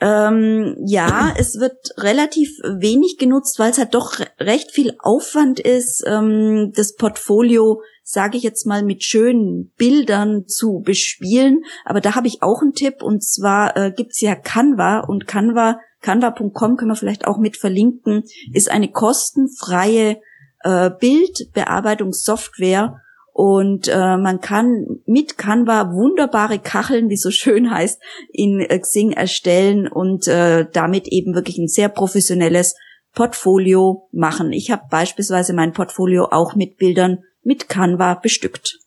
Ähm, 0.00 0.76
ja, 0.84 1.32
es 1.38 1.58
wird 1.58 1.76
relativ 1.96 2.50
wenig 2.62 3.16
genutzt, 3.18 3.58
weil 3.58 3.70
es 3.70 3.78
halt 3.78 3.94
doch 3.94 4.18
recht 4.38 4.72
viel 4.72 4.94
Aufwand 4.98 5.60
ist, 5.60 6.04
ähm, 6.06 6.72
das 6.74 6.96
Portfolio, 6.96 7.80
sage 8.08 8.36
ich 8.36 8.44
jetzt 8.44 8.66
mal, 8.66 8.84
mit 8.84 9.02
schönen 9.02 9.72
Bildern 9.76 10.46
zu 10.46 10.78
bespielen. 10.78 11.64
Aber 11.84 12.00
da 12.00 12.14
habe 12.14 12.28
ich 12.28 12.40
auch 12.40 12.62
einen 12.62 12.72
Tipp 12.72 13.02
und 13.02 13.24
zwar 13.24 13.76
äh, 13.76 13.90
gibt's 13.90 14.20
ja 14.20 14.36
Canva 14.36 15.00
und 15.00 15.26
Canva, 15.26 15.80
canva.com 16.02 16.76
können 16.76 16.90
wir 16.90 16.94
vielleicht 16.94 17.26
auch 17.26 17.38
mit 17.38 17.56
verlinken, 17.56 18.22
ist 18.52 18.70
eine 18.70 18.92
kostenfreie 18.92 20.20
äh, 20.62 20.90
Bildbearbeitungssoftware 20.90 23.00
und 23.32 23.88
äh, 23.88 24.16
man 24.16 24.40
kann 24.40 24.86
mit 25.04 25.36
Canva 25.36 25.92
wunderbare 25.92 26.60
Kacheln, 26.60 27.10
wie 27.10 27.16
so 27.16 27.32
schön 27.32 27.72
heißt, 27.72 28.00
in 28.32 28.60
äh, 28.60 28.78
Xing 28.78 29.10
erstellen 29.10 29.88
und 29.88 30.28
äh, 30.28 30.66
damit 30.72 31.08
eben 31.08 31.34
wirklich 31.34 31.58
ein 31.58 31.66
sehr 31.66 31.88
professionelles 31.88 32.76
Portfolio 33.16 34.08
machen. 34.12 34.52
Ich 34.52 34.70
habe 34.70 34.82
beispielsweise 34.90 35.54
mein 35.54 35.72
Portfolio 35.72 36.28
auch 36.30 36.54
mit 36.54 36.76
Bildern 36.76 37.24
mit 37.46 37.68
Canva 37.68 38.14
bestückt. 38.14 38.80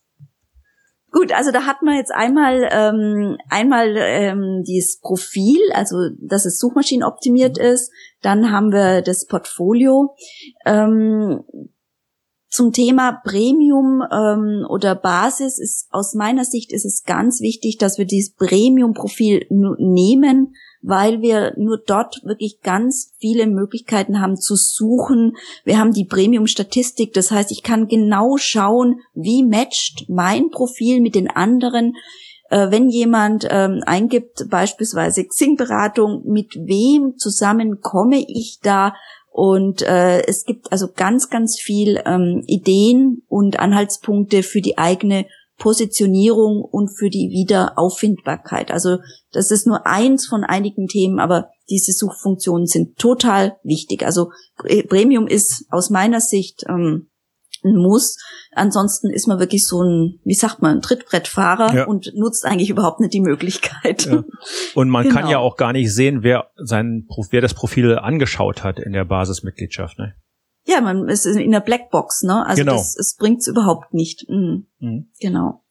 Gut, 1.10 1.32
also 1.32 1.50
da 1.50 1.66
hat 1.66 1.82
man 1.82 1.96
jetzt 1.96 2.12
einmal 2.12 2.68
ähm, 2.70 3.36
einmal 3.48 3.96
ähm, 3.96 4.62
dieses 4.64 5.00
Profil, 5.00 5.58
also 5.72 5.96
dass 6.20 6.44
es 6.44 6.60
suchmaschinenoptimiert 6.60 7.58
ist. 7.58 7.90
Dann 8.22 8.52
haben 8.52 8.70
wir 8.70 9.02
das 9.02 9.26
Portfolio. 9.26 10.14
Ähm, 10.66 11.42
zum 12.48 12.72
Thema 12.72 13.20
Premium 13.24 14.02
ähm, 14.12 14.66
oder 14.68 14.94
Basis 14.94 15.58
ist 15.58 15.88
aus 15.90 16.14
meiner 16.14 16.44
Sicht 16.44 16.72
ist 16.72 16.84
es 16.84 17.04
ganz 17.04 17.40
wichtig, 17.40 17.78
dass 17.78 17.98
wir 17.98 18.04
dieses 18.04 18.34
Premium-Profil 18.34 19.46
nehmen, 19.78 20.54
weil 20.82 21.20
wir 21.20 21.54
nur 21.56 21.78
dort 21.78 22.20
wirklich 22.24 22.60
ganz 22.62 23.12
viele 23.18 23.46
Möglichkeiten 23.46 24.20
haben 24.20 24.36
zu 24.36 24.56
suchen. 24.56 25.36
Wir 25.64 25.78
haben 25.78 25.92
die 25.92 26.04
Premium-Statistik, 26.04 27.12
das 27.12 27.30
heißt, 27.30 27.50
ich 27.52 27.62
kann 27.62 27.88
genau 27.88 28.36
schauen, 28.36 29.00
wie 29.14 29.44
matcht 29.44 30.06
mein 30.08 30.50
Profil 30.50 31.00
mit 31.00 31.14
den 31.14 31.28
anderen 31.28 31.94
Äh, 32.50 32.72
wenn 32.72 32.88
jemand 32.88 33.46
ähm, 33.48 33.80
eingibt, 33.86 34.48
beispielsweise 34.50 35.24
Xing-Beratung, 35.24 36.22
mit 36.26 36.56
wem 36.56 37.16
zusammen 37.16 37.80
komme 37.80 38.24
ich 38.26 38.58
da? 38.60 38.94
Und 39.30 39.82
äh, 39.82 40.26
es 40.26 40.44
gibt 40.44 40.72
also 40.72 40.88
ganz, 40.94 41.30
ganz 41.30 41.60
viel 41.60 42.02
ähm, 42.04 42.42
Ideen 42.48 43.22
und 43.28 43.60
Anhaltspunkte 43.60 44.42
für 44.42 44.60
die 44.60 44.78
eigene 44.78 45.26
Positionierung 45.60 46.62
und 46.62 46.88
für 46.88 47.10
die 47.10 47.28
Wiederauffindbarkeit. 47.30 48.72
Also 48.72 48.98
das 49.30 49.50
ist 49.50 49.66
nur 49.66 49.86
eins 49.86 50.26
von 50.26 50.42
einigen 50.42 50.88
Themen, 50.88 51.20
aber 51.20 51.50
diese 51.68 51.92
Suchfunktionen 51.92 52.66
sind 52.66 52.96
total 52.96 53.58
wichtig. 53.62 54.04
Also 54.04 54.30
Premium 54.88 55.28
ist 55.28 55.66
aus 55.70 55.90
meiner 55.90 56.20
Sicht 56.20 56.64
ähm, 56.68 57.10
ein 57.62 57.76
Muss. 57.76 58.16
Ansonsten 58.52 59.10
ist 59.10 59.28
man 59.28 59.38
wirklich 59.38 59.66
so 59.66 59.82
ein, 59.82 60.18
wie 60.24 60.34
sagt 60.34 60.62
man, 60.62 60.78
ein 60.78 60.82
Trittbrettfahrer 60.82 61.74
ja. 61.74 61.86
und 61.86 62.10
nutzt 62.14 62.46
eigentlich 62.46 62.70
überhaupt 62.70 63.00
nicht 63.00 63.12
die 63.12 63.20
Möglichkeit. 63.20 64.06
Ja. 64.06 64.24
Und 64.74 64.88
man 64.88 65.04
genau. 65.04 65.14
kann 65.14 65.28
ja 65.28 65.38
auch 65.38 65.56
gar 65.56 65.72
nicht 65.74 65.92
sehen, 65.94 66.22
wer 66.22 66.50
sein, 66.56 67.06
wer 67.30 67.42
das 67.42 67.54
Profil 67.54 67.98
angeschaut 67.98 68.64
hat 68.64 68.78
in 68.78 68.92
der 68.92 69.04
Basismitgliedschaft. 69.04 69.98
Ne? 69.98 70.14
Ja, 70.66 70.80
man 70.80 71.08
ist 71.08 71.26
in 71.26 71.50
der 71.50 71.60
Blackbox, 71.60 72.22
ne? 72.22 72.44
Also 72.46 72.62
genau. 72.62 72.72
das, 72.76 72.94
das 72.94 73.16
bringt's 73.16 73.46
überhaupt 73.46 73.94
nicht. 73.94 74.28
Mhm. 74.28 74.66
Mhm. 74.78 75.10
Genau. 75.20 75.62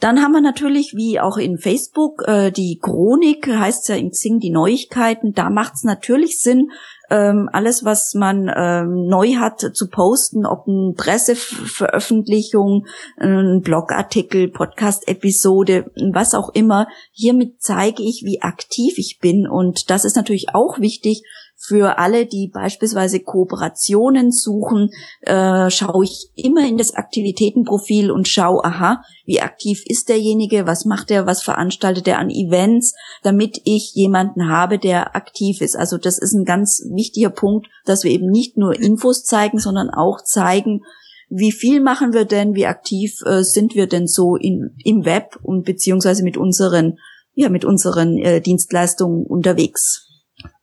Dann 0.00 0.22
haben 0.22 0.32
wir 0.32 0.40
natürlich, 0.40 0.94
wie 0.96 1.20
auch 1.20 1.36
in 1.36 1.58
Facebook, 1.58 2.22
äh, 2.26 2.50
die 2.50 2.78
Chronik, 2.80 3.46
heißt 3.46 3.88
ja 3.90 3.96
in 3.96 4.10
Xing 4.10 4.38
die 4.38 4.50
Neuigkeiten. 4.50 5.34
Da 5.34 5.50
macht 5.50 5.74
es 5.74 5.84
natürlich 5.84 6.40
Sinn, 6.40 6.70
ähm, 7.10 7.50
alles, 7.52 7.84
was 7.84 8.14
man 8.14 8.50
ähm, 8.54 9.08
neu 9.08 9.34
hat, 9.34 9.60
zu 9.60 9.88
posten, 9.88 10.46
ob 10.46 10.66
eine 10.66 10.94
Presseveröffentlichung, 10.96 12.86
ein 13.18 13.60
Blogartikel, 13.62 14.48
Podcast-Episode, 14.48 15.90
was 16.12 16.34
auch 16.34 16.48
immer. 16.54 16.86
Hiermit 17.12 17.60
zeige 17.60 18.02
ich, 18.02 18.22
wie 18.24 18.40
aktiv 18.40 18.94
ich 18.96 19.18
bin. 19.20 19.46
Und 19.46 19.90
das 19.90 20.06
ist 20.06 20.16
natürlich 20.16 20.54
auch 20.54 20.78
wichtig 20.78 21.24
für 21.62 21.98
alle, 21.98 22.24
die 22.24 22.48
beispielsweise 22.48 23.20
Kooperationen 23.20 24.32
suchen, 24.32 24.88
äh, 25.20 25.68
schaue 25.68 26.04
ich 26.04 26.30
immer 26.34 26.66
in 26.66 26.78
das 26.78 26.94
Aktivitätenprofil 26.94 28.10
und 28.10 28.28
schaue, 28.28 28.64
aha, 28.64 29.02
wie 29.26 29.42
aktiv 29.42 29.82
ist 29.84 30.08
derjenige, 30.08 30.66
was 30.66 30.86
macht 30.86 31.10
er, 31.10 31.26
was 31.26 31.42
veranstaltet 31.42 32.08
er 32.08 32.18
an 32.18 32.30
Events, 32.30 32.94
damit 33.22 33.60
ich 33.64 33.92
jemanden 33.94 34.48
habe, 34.48 34.78
der 34.78 35.14
aktiv 35.14 35.60
ist. 35.60 35.76
Also 35.76 35.98
das 35.98 36.18
ist 36.18 36.32
ein 36.32 36.46
ganz 36.46 36.82
wichtiger 36.94 37.28
Punkt, 37.28 37.68
dass 37.84 38.04
wir 38.04 38.10
eben 38.10 38.30
nicht 38.30 38.56
nur 38.56 38.74
Infos 38.74 39.24
zeigen, 39.24 39.58
sondern 39.58 39.90
auch 39.90 40.24
zeigen, 40.24 40.80
wie 41.28 41.52
viel 41.52 41.82
machen 41.82 42.14
wir 42.14 42.24
denn, 42.24 42.54
wie 42.54 42.66
aktiv 42.66 43.20
äh, 43.26 43.42
sind 43.42 43.74
wir 43.74 43.86
denn 43.86 44.06
so 44.06 44.34
in, 44.36 44.74
im 44.82 45.04
Web 45.04 45.38
und 45.42 45.66
beziehungsweise 45.66 46.24
mit 46.24 46.38
unseren, 46.38 46.98
ja, 47.34 47.50
mit 47.50 47.66
unseren 47.66 48.16
äh, 48.16 48.40
Dienstleistungen 48.40 49.26
unterwegs. 49.26 50.09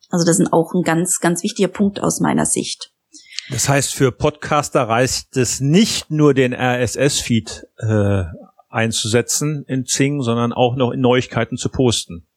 Also 0.09 0.25
das 0.25 0.39
ist 0.39 0.53
auch 0.53 0.73
ein 0.73 0.83
ganz, 0.83 1.19
ganz 1.19 1.43
wichtiger 1.43 1.67
Punkt 1.67 2.01
aus 2.01 2.19
meiner 2.19 2.45
Sicht. 2.45 2.91
Das 3.49 3.69
heißt, 3.69 3.93
für 3.93 4.11
Podcaster 4.11 4.83
reicht 4.83 5.37
es 5.37 5.59
nicht 5.61 6.11
nur 6.11 6.33
den 6.33 6.53
RSS-Feed 6.53 7.67
äh, 7.77 8.23
einzusetzen 8.69 9.63
in 9.67 9.85
Zing, 9.85 10.21
sondern 10.21 10.51
auch 10.51 10.75
noch 10.75 10.91
in 10.91 10.99
Neuigkeiten 10.99 11.57
zu 11.57 11.69
posten. 11.69 12.27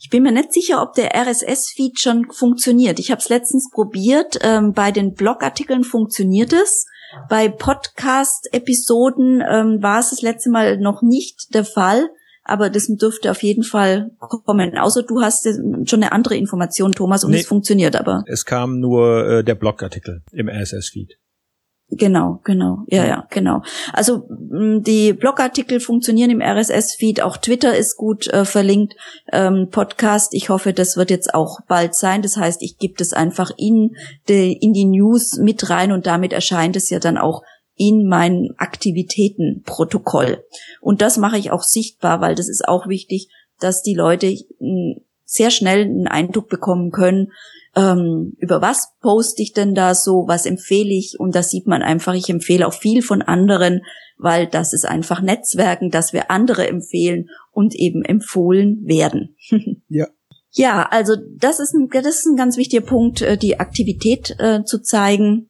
Ich 0.00 0.08
bin 0.10 0.22
mir 0.22 0.30
nicht 0.30 0.52
sicher, 0.52 0.82
ob 0.82 0.94
der 0.94 1.14
RSS-Feed 1.16 1.98
schon 1.98 2.30
funktioniert. 2.30 2.98
Ich 2.98 3.10
habe 3.10 3.20
es 3.20 3.28
letztens 3.28 3.70
probiert. 3.72 4.38
Ähm, 4.42 4.72
bei 4.72 4.92
den 4.92 5.14
Blogartikeln 5.14 5.84
funktioniert 5.84 6.52
es. 6.52 6.86
Bei 7.28 7.48
Podcast-Episoden 7.48 9.40
ähm, 9.40 9.82
war 9.82 9.98
es 9.98 10.10
das 10.10 10.22
letzte 10.22 10.50
Mal 10.50 10.78
noch 10.78 11.02
nicht 11.02 11.54
der 11.54 11.64
Fall 11.64 12.08
aber 12.42 12.70
das 12.70 12.86
dürfte 12.86 13.30
auf 13.30 13.42
jeden 13.42 13.62
Fall 13.62 14.10
kommen. 14.18 14.76
Außer 14.76 15.02
du 15.02 15.20
hast 15.20 15.46
schon 15.84 16.02
eine 16.02 16.12
andere 16.12 16.36
Information, 16.36 16.92
Thomas, 16.92 17.24
und 17.24 17.32
nee, 17.32 17.40
es 17.40 17.46
funktioniert 17.46 17.96
aber. 17.96 18.24
Es 18.26 18.44
kam 18.44 18.80
nur 18.80 19.26
äh, 19.26 19.44
der 19.44 19.54
Blogartikel 19.54 20.22
im 20.32 20.48
RSS-Feed. 20.48 21.16
Genau, 21.92 22.40
genau, 22.44 22.84
ja, 22.86 23.04
ja, 23.04 23.26
genau. 23.30 23.62
Also 23.92 24.28
die 24.28 25.12
Blogartikel 25.12 25.80
funktionieren 25.80 26.30
im 26.30 26.40
RSS-Feed, 26.40 27.20
auch 27.20 27.36
Twitter 27.36 27.76
ist 27.76 27.96
gut 27.96 28.28
äh, 28.28 28.44
verlinkt, 28.44 28.94
ähm, 29.32 29.68
Podcast. 29.72 30.32
Ich 30.32 30.50
hoffe, 30.50 30.72
das 30.72 30.96
wird 30.96 31.10
jetzt 31.10 31.34
auch 31.34 31.58
bald 31.66 31.96
sein. 31.96 32.22
Das 32.22 32.36
heißt, 32.36 32.62
ich 32.62 32.78
gebe 32.78 32.94
das 32.96 33.12
einfach 33.12 33.50
in 33.56 33.96
die, 34.28 34.52
in 34.52 34.72
die 34.72 34.84
News 34.84 35.38
mit 35.38 35.68
rein 35.68 35.90
und 35.90 36.06
damit 36.06 36.32
erscheint 36.32 36.76
es 36.76 36.90
ja 36.90 37.00
dann 37.00 37.18
auch 37.18 37.42
in 37.80 38.06
mein 38.06 38.50
Aktivitätenprotokoll. 38.58 40.44
Und 40.82 41.00
das 41.00 41.16
mache 41.16 41.38
ich 41.38 41.50
auch 41.50 41.62
sichtbar, 41.62 42.20
weil 42.20 42.34
das 42.34 42.50
ist 42.50 42.68
auch 42.68 42.88
wichtig, 42.88 43.30
dass 43.58 43.82
die 43.82 43.94
Leute 43.94 44.26
hm, 44.58 45.00
sehr 45.24 45.50
schnell 45.50 45.84
einen 45.84 46.06
Eindruck 46.06 46.50
bekommen 46.50 46.90
können, 46.90 47.32
ähm, 47.74 48.36
über 48.38 48.60
was 48.60 48.92
poste 49.00 49.40
ich 49.40 49.54
denn 49.54 49.74
da 49.74 49.94
so, 49.94 50.24
was 50.26 50.44
empfehle 50.44 50.92
ich 50.92 51.18
und 51.18 51.34
da 51.34 51.42
sieht 51.42 51.66
man 51.66 51.82
einfach, 51.82 52.12
ich 52.12 52.28
empfehle 52.28 52.66
auch 52.66 52.74
viel 52.74 53.00
von 53.00 53.22
anderen, 53.22 53.80
weil 54.18 54.46
das 54.46 54.74
ist 54.74 54.84
einfach 54.84 55.22
Netzwerken, 55.22 55.90
dass 55.90 56.12
wir 56.12 56.30
andere 56.30 56.68
empfehlen 56.68 57.30
und 57.50 57.74
eben 57.74 58.04
empfohlen 58.04 58.86
werden. 58.86 59.36
ja. 59.88 60.06
Ja, 60.52 60.88
also 60.90 61.14
das 61.38 61.60
ist 61.60 61.74
ein, 61.74 61.88
das 61.90 62.06
ist 62.06 62.26
ein 62.26 62.36
ganz 62.36 62.56
wichtiger 62.56 62.84
Punkt, 62.84 63.22
äh, 63.22 63.38
die 63.38 63.60
Aktivität 63.60 64.34
äh, 64.38 64.64
zu 64.64 64.82
zeigen. 64.82 65.49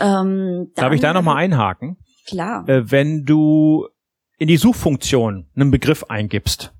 Ähm, 0.00 0.72
Darf 0.74 0.92
ich 0.92 1.00
da 1.00 1.12
nochmal 1.12 1.36
einhaken? 1.36 1.96
Klar. 2.26 2.68
Äh, 2.68 2.90
wenn 2.90 3.24
du 3.24 3.86
in 4.38 4.48
die 4.48 4.56
Suchfunktion 4.56 5.48
einen 5.54 5.70
Begriff 5.70 6.04
eingibst, 6.04 6.74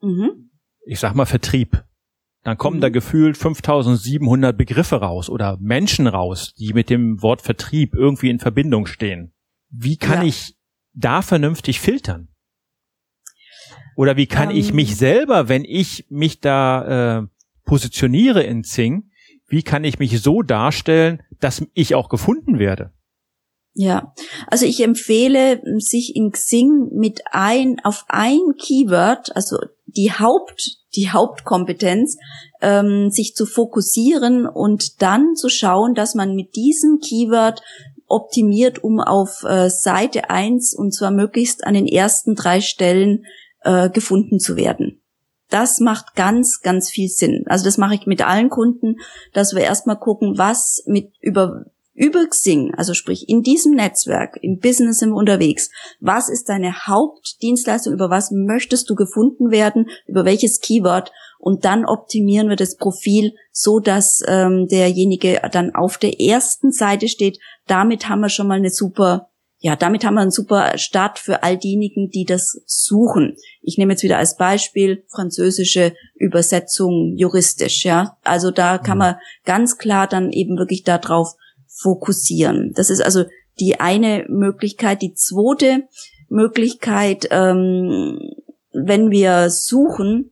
mhm. 0.00 0.50
ich 0.84 1.00
sag 1.00 1.14
mal 1.14 1.26
Vertrieb, 1.26 1.84
dann 2.44 2.56
kommen 2.56 2.78
mhm. 2.78 2.82
da 2.82 2.88
gefühlt 2.88 3.36
5700 3.36 4.56
Begriffe 4.56 4.96
raus 4.96 5.28
oder 5.28 5.56
Menschen 5.60 6.06
raus, 6.06 6.54
die 6.54 6.72
mit 6.72 6.90
dem 6.90 7.22
Wort 7.22 7.42
Vertrieb 7.42 7.94
irgendwie 7.94 8.30
in 8.30 8.38
Verbindung 8.38 8.86
stehen. 8.86 9.32
Wie 9.70 9.96
kann 9.96 10.22
ja. 10.22 10.28
ich 10.28 10.56
da 10.94 11.22
vernünftig 11.22 11.80
filtern? 11.80 12.28
Oder 13.96 14.16
wie 14.16 14.26
kann 14.26 14.50
ähm, 14.50 14.56
ich 14.56 14.72
mich 14.72 14.96
selber, 14.96 15.48
wenn 15.48 15.64
ich 15.64 16.06
mich 16.08 16.40
da 16.40 17.18
äh, 17.18 17.26
positioniere 17.64 18.42
in 18.44 18.64
Zing, 18.64 19.07
wie 19.48 19.62
kann 19.62 19.84
ich 19.84 19.98
mich 19.98 20.20
so 20.22 20.42
darstellen, 20.42 21.22
dass 21.40 21.64
ich 21.74 21.94
auch 21.94 22.08
gefunden 22.08 22.58
werde? 22.58 22.92
Ja, 23.74 24.12
also 24.48 24.66
ich 24.66 24.82
empfehle, 24.82 25.62
sich 25.78 26.16
in 26.16 26.32
Xing 26.32 26.88
mit 26.92 27.22
ein, 27.30 27.76
auf 27.84 28.04
ein 28.08 28.40
Keyword, 28.58 29.34
also 29.36 29.58
die 29.86 30.10
Haupt, 30.12 30.78
die 30.96 31.10
Hauptkompetenz, 31.10 32.16
ähm, 32.60 33.10
sich 33.10 33.34
zu 33.34 33.46
fokussieren 33.46 34.46
und 34.46 35.00
dann 35.00 35.36
zu 35.36 35.48
schauen, 35.48 35.94
dass 35.94 36.14
man 36.14 36.34
mit 36.34 36.56
diesem 36.56 36.98
Keyword 36.98 37.62
optimiert, 38.08 38.82
um 38.82 39.00
auf 39.00 39.44
äh, 39.44 39.70
Seite 39.70 40.28
eins 40.28 40.74
und 40.74 40.92
zwar 40.92 41.12
möglichst 41.12 41.64
an 41.64 41.74
den 41.74 41.86
ersten 41.86 42.34
drei 42.34 42.60
Stellen 42.60 43.26
äh, 43.62 43.90
gefunden 43.90 44.40
zu 44.40 44.56
werden. 44.56 45.00
Das 45.50 45.80
macht 45.80 46.14
ganz, 46.14 46.60
ganz 46.60 46.90
viel 46.90 47.08
Sinn. 47.08 47.44
Also 47.46 47.64
das 47.64 47.78
mache 47.78 47.94
ich 47.94 48.06
mit 48.06 48.26
allen 48.26 48.50
Kunden, 48.50 48.96
dass 49.32 49.54
wir 49.54 49.62
erstmal 49.62 49.98
gucken, 49.98 50.36
was 50.36 50.82
mit 50.86 51.12
über 51.20 51.64
über 51.98 52.24
Xing, 52.28 52.72
also 52.76 52.94
sprich 52.94 53.28
in 53.28 53.42
diesem 53.42 53.74
Netzwerk, 53.74 54.38
im 54.40 54.60
Business 54.60 55.02
im 55.02 55.12
unterwegs, 55.12 55.68
was 55.98 56.28
ist 56.28 56.48
deine 56.48 56.86
Hauptdienstleistung, 56.86 57.92
über 57.92 58.08
was 58.08 58.30
möchtest 58.30 58.88
du 58.88 58.94
gefunden 58.94 59.50
werden, 59.50 59.88
über 60.06 60.24
welches 60.24 60.60
Keyword 60.60 61.10
und 61.38 61.64
dann 61.64 61.84
optimieren 61.84 62.48
wir 62.48 62.56
das 62.56 62.76
Profil 62.76 63.34
so, 63.50 63.80
dass 63.80 64.22
ähm, 64.26 64.68
derjenige 64.68 65.40
dann 65.50 65.74
auf 65.74 65.98
der 65.98 66.20
ersten 66.20 66.72
Seite 66.72 67.08
steht. 67.08 67.38
Damit 67.66 68.08
haben 68.08 68.20
wir 68.20 68.28
schon 68.28 68.46
mal 68.46 68.58
eine 68.58 68.70
super 68.70 69.27
ja, 69.60 69.74
damit 69.74 70.04
haben 70.04 70.14
wir 70.14 70.20
einen 70.20 70.30
super 70.30 70.78
Start 70.78 71.18
für 71.18 71.42
all 71.42 71.56
diejenigen, 71.56 72.10
die 72.10 72.24
das 72.24 72.62
suchen. 72.66 73.36
Ich 73.60 73.76
nehme 73.76 73.92
jetzt 73.92 74.04
wieder 74.04 74.18
als 74.18 74.36
Beispiel 74.36 75.04
französische 75.08 75.94
Übersetzung 76.14 77.14
juristisch, 77.16 77.84
ja. 77.84 78.16
Also 78.22 78.52
da 78.52 78.78
kann 78.78 78.98
mhm. 78.98 79.02
man 79.02 79.16
ganz 79.44 79.76
klar 79.76 80.06
dann 80.06 80.30
eben 80.30 80.58
wirklich 80.58 80.84
darauf 80.84 81.34
fokussieren. 81.66 82.72
Das 82.74 82.88
ist 82.88 83.00
also 83.00 83.24
die 83.58 83.80
eine 83.80 84.26
Möglichkeit. 84.28 85.02
Die 85.02 85.14
zweite 85.14 85.88
Möglichkeit, 86.28 87.26
ähm, 87.30 88.20
wenn 88.72 89.10
wir 89.10 89.50
suchen, 89.50 90.30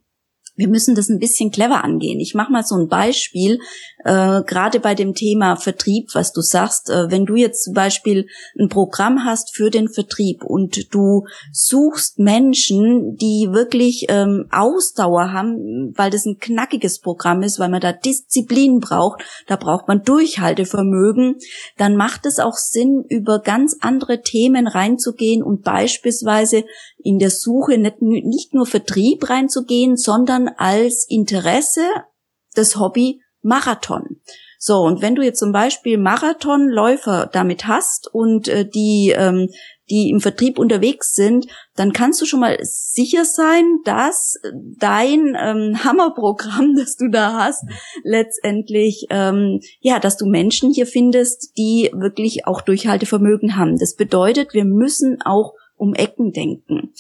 wir 0.57 0.69
müssen 0.69 0.95
das 0.95 1.09
ein 1.09 1.19
bisschen 1.19 1.51
clever 1.51 1.85
angehen. 1.85 2.19
Ich 2.21 2.35
mache 2.35 2.51
mal 2.51 2.65
so 2.65 2.75
ein 2.77 2.89
Beispiel, 2.89 3.61
äh, 4.05 4.43
gerade 4.43 4.81
bei 4.81 4.95
dem 4.95 5.15
Thema 5.15 5.57
Vertrieb, 5.57 6.11
was 6.15 6.33
du 6.33 6.41
sagst. 6.41 6.91
Äh, 6.91 7.11
wenn 7.11 7.27
du 7.27 7.37
jetzt 7.37 7.65
zum 7.65 7.75
Beispiel 7.75 8.27
ein 8.59 8.69
Programm 8.69 9.25
hast 9.25 9.55
für 9.55 9.71
den 9.71 9.89
Vertrieb 9.89 10.45
und 10.45 10.95
du 10.95 11.27
suchst 11.53 12.19
Menschen, 12.19 13.17
die 13.17 13.49
wirklich 13.51 14.07
ähm, 14.09 14.47
Ausdauer 14.51 15.33
haben, 15.33 15.93
weil 15.97 16.11
das 16.11 16.25
ein 16.25 16.39
knackiges 16.39 17.01
Programm 17.01 17.43
ist, 17.43 17.59
weil 17.59 17.69
man 17.69 17.81
da 17.81 17.93
Disziplin 17.93 18.81
braucht, 18.81 19.23
da 19.47 19.57
braucht 19.57 19.89
man 19.89 20.03
Durchhaltevermögen, 20.03 21.37
dann 21.77 21.97
macht 21.97 22.27
es 22.27 22.39
auch 22.39 22.57
Sinn, 22.57 23.05
über 23.09 23.41
ganz 23.41 23.77
andere 23.81 24.23
Themen 24.23 24.67
reinzugehen 24.67 25.43
und 25.43 25.63
beispielsweise 25.63 26.65
in 26.99 27.19
der 27.19 27.31
Suche 27.31 27.79
nicht, 27.79 28.03
nicht 28.03 28.55
nur 28.55 28.67
Vertrieb 28.67 29.29
reinzugehen, 29.29 29.97
sondern 29.97 30.46
als 30.49 31.07
Interesse 31.09 31.87
das 32.55 32.77
Hobby 32.77 33.21
Marathon. 33.43 34.21
So, 34.59 34.79
und 34.79 35.03
wenn 35.03 35.15
du 35.15 35.23
jetzt 35.23 35.39
zum 35.39 35.53
Beispiel 35.53 35.99
Marathonläufer 35.99 37.29
damit 37.33 37.67
hast 37.67 38.13
und 38.13 38.49
äh, 38.49 38.69
die, 38.69 39.15
ähm, 39.17 39.49
die 39.91 40.11
im 40.11 40.21
Vertrieb 40.21 40.59
unterwegs 40.59 41.15
sind, 41.15 41.47
dann 41.77 41.93
kannst 41.93 42.21
du 42.21 42.27
schon 42.27 42.41
mal 42.41 42.59
sicher 42.63 43.25
sein, 43.25 43.65
dass 43.85 44.35
dein 44.79 45.37
ähm, 45.41 45.79
Hammerprogramm, 45.85 46.75
das 46.75 46.97
du 46.97 47.09
da 47.09 47.45
hast, 47.45 47.65
letztendlich, 48.03 49.07
ähm, 49.11 49.61
ja, 49.81 50.01
dass 50.01 50.17
du 50.17 50.27
Menschen 50.27 50.73
hier 50.73 50.87
findest, 50.87 51.57
die 51.57 51.91
wirklich 51.93 52.47
auch 52.47 52.63
Durchhaltevermögen 52.63 53.57
haben. 53.57 53.79
Das 53.79 53.95
bedeutet, 53.95 54.55
wir 54.55 54.65
müssen 54.65 55.19
auch 55.23 55.53
um 55.77 55.95
Ecken 55.95 56.33
denken. 56.33 56.93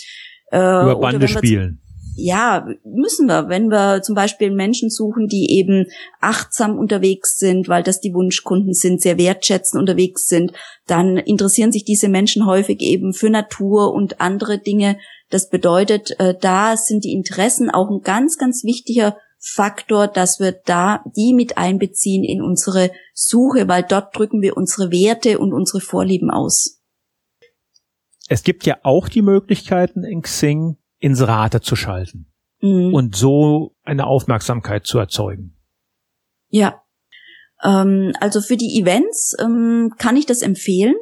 Äh, 0.52 0.59
Über 0.59 1.00
Bande 1.00 1.26
spielen 1.26 1.80
ja, 2.16 2.66
müssen 2.85 3.26
wir, 3.26 3.48
wenn 3.48 3.68
wir 3.68 4.02
zum 4.02 4.14
Beispiel 4.14 4.50
Menschen 4.50 4.88
suchen, 4.90 5.29
die 5.29 5.50
eben 5.59 5.87
achtsam 6.20 6.79
unterwegs 6.79 7.37
sind, 7.37 7.68
weil 7.68 7.83
das 7.83 8.00
die 8.00 8.14
Wunschkunden 8.14 8.72
sind, 8.72 9.02
sehr 9.02 9.18
wertschätzend 9.18 9.79
unterwegs 9.79 10.26
sind, 10.26 10.52
dann 10.87 11.18
interessieren 11.18 11.72
sich 11.72 11.85
diese 11.85 12.09
Menschen 12.09 12.46
häufig 12.46 12.81
eben 12.81 13.12
für 13.12 13.29
Natur 13.29 13.92
und 13.92 14.20
andere 14.20 14.59
Dinge. 14.59 14.98
Das 15.29 15.50
bedeutet, 15.50 16.18
äh, 16.18 16.35
da 16.40 16.76
sind 16.76 17.05
die 17.05 17.12
Interessen 17.12 17.70
auch 17.70 17.90
ein 17.90 18.00
ganz, 18.02 18.38
ganz 18.38 18.64
wichtiger 18.64 19.16
Faktor, 19.38 20.09
dass 20.09 20.40
wir 20.40 20.52
da 20.52 21.05
die 21.14 21.35
mit 21.35 21.59
einbeziehen 21.59 22.24
in 22.24 22.42
unsere 22.42 22.90
Suche, 23.12 23.68
weil 23.68 23.83
dort 23.83 24.16
drücken 24.16 24.40
wir 24.40 24.57
unsere 24.57 24.90
Werte 24.90 25.38
und 25.38 25.52
unsere 25.52 25.81
Vorlieben 25.81 26.31
aus. 26.31 26.81
Es 28.29 28.42
gibt 28.42 28.66
ja 28.66 28.79
auch 28.83 29.09
die 29.09 29.22
Möglichkeiten 29.22 30.02
in 30.02 30.22
Xing, 30.22 30.79
Inserate 30.98 31.61
zu 31.61 31.76
schalten 31.76 32.26
mhm. 32.61 32.94
und 32.94 33.16
so 33.16 33.74
eine 33.82 34.06
Aufmerksamkeit 34.06 34.87
zu 34.87 34.98
erzeugen. 34.98 35.56
Ja, 36.48 36.82
ähm, 37.62 38.12
also 38.20 38.40
für 38.40 38.56
die 38.56 38.80
Events 38.80 39.35
ähm, 39.40 39.92
kann 39.98 40.16
ich 40.16 40.26
das 40.26 40.42
empfehlen. 40.42 40.94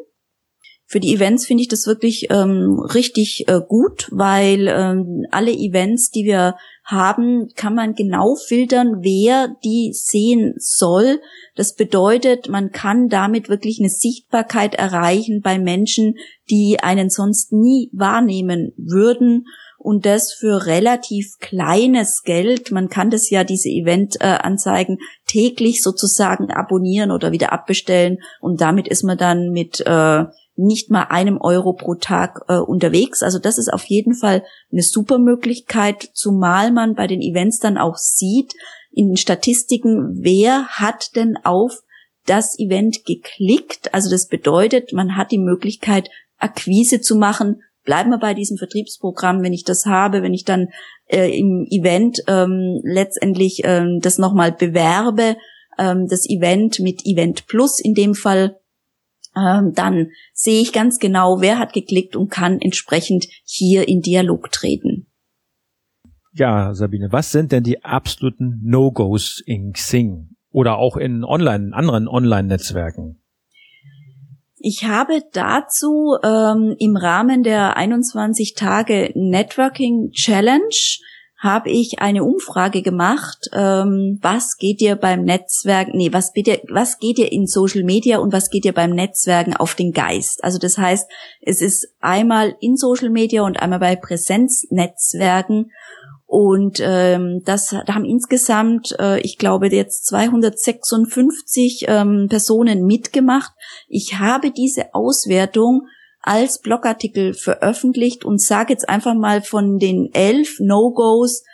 Für 0.87 1.01
die 1.01 1.15
Events 1.15 1.47
finde 1.47 1.63
ich 1.63 1.69
das 1.69 1.87
wirklich 1.87 2.27
ähm, 2.31 2.79
richtig 2.79 3.49
äh, 3.49 3.61
gut, 3.67 4.09
weil 4.13 4.69
ähm, 4.69 5.25
alle 5.31 5.51
Events, 5.51 6.11
die 6.11 6.25
wir 6.25 6.57
haben, 6.85 7.49
kann 7.57 7.75
man 7.75 7.95
genau 7.95 8.35
filtern, 8.35 8.99
wer 9.01 9.57
die 9.65 9.93
sehen 9.95 10.55
soll. 10.59 11.21
Das 11.57 11.75
bedeutet, 11.75 12.51
man 12.51 12.71
kann 12.71 13.09
damit 13.09 13.49
wirklich 13.49 13.81
eine 13.81 13.89
Sichtbarkeit 13.89 14.75
erreichen 14.75 15.41
bei 15.41 15.59
Menschen, 15.59 16.17
die 16.51 16.79
einen 16.81 17.09
sonst 17.09 17.53
nie 17.53 17.89
wahrnehmen 17.93 18.73
würden 18.77 19.47
und 19.85 20.07
das 20.07 20.33
für 20.33 20.65
relativ 20.65 21.37
kleines 21.41 22.23
Geld. 22.23 22.71
Man 22.71 22.89
kann 22.89 23.11
das 23.11 23.29
ja, 23.29 23.45
diese 23.45 23.69
Event-Anzeigen, 23.69 24.97
täglich 25.27 25.83
sozusagen 25.83 26.51
abonnieren 26.51 27.11
oder 27.11 27.33
wieder 27.33 27.53
abbestellen 27.53 28.17
und 28.41 28.63
damit 28.63 28.89
ist 28.89 29.03
man 29.03 29.19
dann 29.19 29.51
mit 29.51 29.81
äh, 29.85 30.25
nicht 30.57 30.91
mal 30.91 31.09
einem 31.11 31.39
Euro 31.39 31.75
pro 31.75 31.97
Tag 31.97 32.47
äh, 32.49 32.57
unterwegs. 32.57 33.23
Also 33.23 33.39
das 33.39 33.59
ist 33.59 33.71
auf 33.71 33.85
jeden 33.85 34.15
Fall 34.15 34.43
eine 34.73 34.83
super 34.83 35.19
Möglichkeit, 35.19 36.09
zumal 36.15 36.73
man 36.73 36.95
bei 36.95 37.07
den 37.07 37.21
Events 37.21 37.59
dann 37.59 37.77
auch 37.77 37.99
sieht 37.99 38.55
in 38.91 39.09
den 39.09 39.17
Statistiken, 39.19 40.17
wer 40.23 40.67
hat 40.69 41.15
denn 41.15 41.37
auf 41.45 41.83
das 42.25 42.59
Event 42.59 43.05
geklickt. 43.05 43.93
Also 43.93 44.09
das 44.09 44.29
bedeutet, 44.29 44.95
man 44.95 45.19
hat 45.19 45.31
die 45.31 45.39
Möglichkeit, 45.39 46.09
Akquise 46.39 47.03
zu 47.03 47.17
machen 47.17 47.61
bleiben 47.85 48.11
wir 48.11 48.19
bei 48.19 48.35
diesem 48.35 48.57
Vertriebsprogramm, 48.57 49.43
wenn 49.43 49.53
ich 49.53 49.65
das 49.65 49.87
habe, 49.87 50.23
wenn 50.23 50.35
ich 50.35 50.45
dann 50.45 50.69
äh, 51.07 51.37
im 51.39 51.67
Event 51.71 52.23
ähm, 52.27 52.81
letztendlich 52.83 53.63
ähm, 53.65 54.01
das 54.01 54.19
nochmal 54.19 54.53
bewerbe, 54.53 55.37
ähm, 55.79 56.07
das 56.09 56.29
Event 56.29 56.81
mit 56.81 57.05
Event 57.05 57.47
Plus 57.47 57.81
in 57.81 57.95
dem 57.95 58.15
Fall, 58.15 58.59
ähm, 59.37 59.73
dann 59.75 60.09
sehe 60.33 60.63
ich 60.63 60.73
ganz 60.73 60.99
genau, 60.99 61.41
wer 61.41 61.59
hat 61.59 61.73
geklickt 61.73 62.17
und 62.17 62.31
kann 62.31 62.61
entsprechend 62.61 63.27
hier 63.45 63.89
in 63.89 64.01
Dialog 64.01 64.51
treten. 64.51 65.07
Ja, 66.33 66.75
Sabine, 66.75 67.13
was 67.13 67.31
sind 67.31 67.53
denn 67.53 67.63
die 67.63 67.85
absoluten 67.85 68.61
No-Gos 68.65 69.41
in 69.45 69.73
Xing 69.73 70.31
oder 70.51 70.79
auch 70.79 70.97
in 70.97 71.25
online, 71.25 71.67
in 71.67 71.73
anderen 71.75 72.09
Online-Netzwerken? 72.09 73.21
Ich 74.67 74.85
habe 74.85 75.21
dazu 75.33 76.17
ähm, 76.25 76.75
im 76.79 76.97
Rahmen 76.97 77.43
der 77.43 77.77
21 77.77 78.55
Tage 78.55 79.13
Networking 79.15 80.11
Challenge 80.13 80.75
habe 81.37 81.69
ich 81.69 81.99
eine 81.99 82.25
Umfrage 82.25 82.81
gemacht, 82.81 83.51
ähm, 83.53 84.19
was 84.23 84.57
geht 84.57 84.81
dir 84.81 84.97
beim 84.97 85.25
Netzwerk, 85.25 85.89
nee, 85.93 86.15
was 86.15 86.33
geht 86.33 86.47
dir, 86.47 86.63
was 86.71 86.99
geht 86.99 87.19
dir 87.19 87.31
in 87.31 87.47
Social 87.47 87.85
Media 87.85 88.21
und 88.21 88.33
was 88.33 88.49
geht 88.49 88.65
dir 88.65 88.73
beim 88.73 88.93
Netzwerken 88.93 89.55
auf 89.55 89.75
den 89.75 89.93
Geist? 89.93 90.43
Also 90.43 90.57
das 90.57 90.79
heißt, 90.79 91.11
es 91.43 91.61
ist 91.61 91.87
einmal 92.01 92.57
in 92.61 92.79
Social 92.79 93.11
Media 93.11 93.43
und 93.43 93.61
einmal 93.61 93.81
bei 93.81 93.97
Präsenznetzwerken 93.97 95.73
und 96.27 96.79
ähm, 96.81 97.43
das 97.45 97.69
da 97.69 97.95
haben 97.95 98.05
insgesamt, 98.05 98.97
äh, 98.99 99.21
ich 99.21 99.39
glaube, 99.39 99.69
jetzt 99.69 100.07
256 100.07 101.85
ähm, 101.87 102.27
Personen 102.29 102.87
mitgemacht. 102.87 103.53
Ich 103.89 104.19
habe 104.19 104.51
diese 104.51 104.95
Auswertung 104.95 105.83
als 106.21 106.61
Blogartikel 106.61 107.35
veröffentlicht 107.35 108.25
und 108.25 108.41
sage 108.41 108.73
jetzt 108.73 108.89
einfach 108.89 109.15
mal 109.15 109.43
von 109.43 109.79
den 109.79 110.09
elf 110.15 110.59
No-Gos 110.59 111.45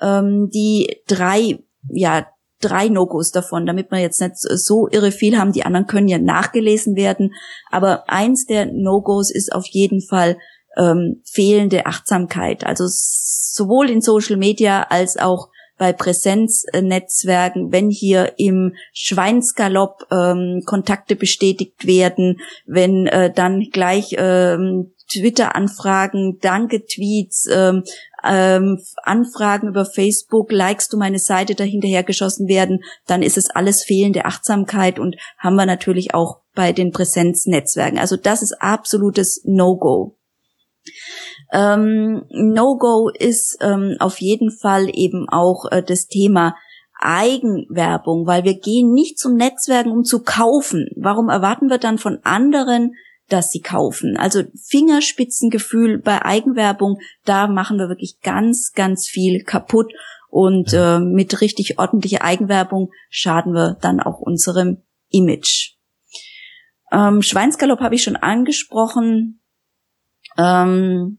ähm, 0.00 0.48
die 0.54 1.02
drei, 1.08 1.58
ja, 1.88 2.26
drei 2.60 2.88
No-Gos 2.88 3.32
davon, 3.32 3.66
damit 3.66 3.90
wir 3.90 3.98
jetzt 3.98 4.20
nicht 4.20 4.36
so 4.36 4.88
irre 4.88 5.12
viel 5.12 5.38
haben. 5.38 5.52
Die 5.52 5.64
anderen 5.64 5.86
können 5.86 6.08
ja 6.08 6.18
nachgelesen 6.18 6.94
werden. 6.94 7.34
Aber 7.70 8.08
eins 8.08 8.46
der 8.46 8.66
No-Gos 8.66 9.30
ist 9.30 9.52
auf 9.52 9.66
jeden 9.66 10.00
Fall 10.00 10.36
ähm, 10.76 11.22
fehlende 11.24 11.86
Achtsamkeit. 11.86 12.64
Also 12.64 12.84
sowohl 12.88 13.90
in 13.90 14.00
Social 14.00 14.36
Media 14.36 14.82
als 14.82 15.16
auch 15.16 15.48
bei 15.80 15.94
Präsenznetzwerken, 15.94 17.72
wenn 17.72 17.88
hier 17.88 18.34
im 18.36 18.74
Schweinsgalopp 18.92 20.08
ähm, 20.10 20.62
Kontakte 20.66 21.16
bestätigt 21.16 21.86
werden, 21.86 22.40
wenn 22.66 23.06
äh, 23.06 23.32
dann 23.32 23.60
gleich 23.72 24.14
ähm, 24.18 24.92
Twitter-Anfragen, 25.10 26.38
Danke-Tweets, 26.42 27.48
ähm, 27.50 27.84
ähm, 28.22 28.78
Anfragen 29.02 29.68
über 29.68 29.86
Facebook, 29.86 30.52
likes 30.52 30.88
du 30.88 30.98
meine 30.98 31.18
Seite 31.18 31.54
dahinterher 31.54 32.02
geschossen 32.02 32.46
werden, 32.46 32.84
dann 33.06 33.22
ist 33.22 33.38
es 33.38 33.48
alles 33.48 33.82
fehlende 33.82 34.26
Achtsamkeit 34.26 34.98
und 34.98 35.16
haben 35.38 35.56
wir 35.56 35.64
natürlich 35.64 36.12
auch 36.12 36.40
bei 36.54 36.72
den 36.72 36.92
Präsenznetzwerken. 36.92 37.98
Also 37.98 38.16
das 38.16 38.42
ist 38.42 38.60
absolutes 38.60 39.42
No-Go. 39.44 40.19
Ähm, 41.52 42.24
No-Go 42.30 43.10
ist 43.10 43.58
ähm, 43.60 43.96
auf 43.98 44.20
jeden 44.20 44.50
Fall 44.50 44.88
eben 44.92 45.28
auch 45.28 45.70
äh, 45.70 45.82
das 45.82 46.06
Thema 46.06 46.54
Eigenwerbung, 47.00 48.26
weil 48.26 48.44
wir 48.44 48.58
gehen 48.58 48.92
nicht 48.92 49.18
zum 49.18 49.34
Netzwerken, 49.34 49.90
um 49.90 50.04
zu 50.04 50.22
kaufen. 50.22 50.88
Warum 50.96 51.28
erwarten 51.28 51.68
wir 51.68 51.78
dann 51.78 51.98
von 51.98 52.18
anderen, 52.24 52.94
dass 53.28 53.50
sie 53.50 53.60
kaufen? 53.60 54.16
Also 54.18 54.42
Fingerspitzengefühl 54.68 55.98
bei 55.98 56.24
Eigenwerbung, 56.24 56.98
da 57.24 57.46
machen 57.46 57.78
wir 57.78 57.88
wirklich 57.88 58.20
ganz, 58.20 58.72
ganz 58.74 59.08
viel 59.08 59.42
kaputt. 59.44 59.92
Und 60.28 60.72
äh, 60.74 61.00
mit 61.00 61.40
richtig 61.40 61.78
ordentlicher 61.78 62.22
Eigenwerbung 62.22 62.92
schaden 63.08 63.52
wir 63.52 63.76
dann 63.80 63.98
auch 63.98 64.20
unserem 64.20 64.82
Image. 65.10 65.74
Ähm, 66.92 67.22
Schweinsgalopp 67.22 67.80
habe 67.80 67.94
ich 67.96 68.02
schon 68.02 68.16
angesprochen. 68.16 69.39
Ähm, 70.40 71.18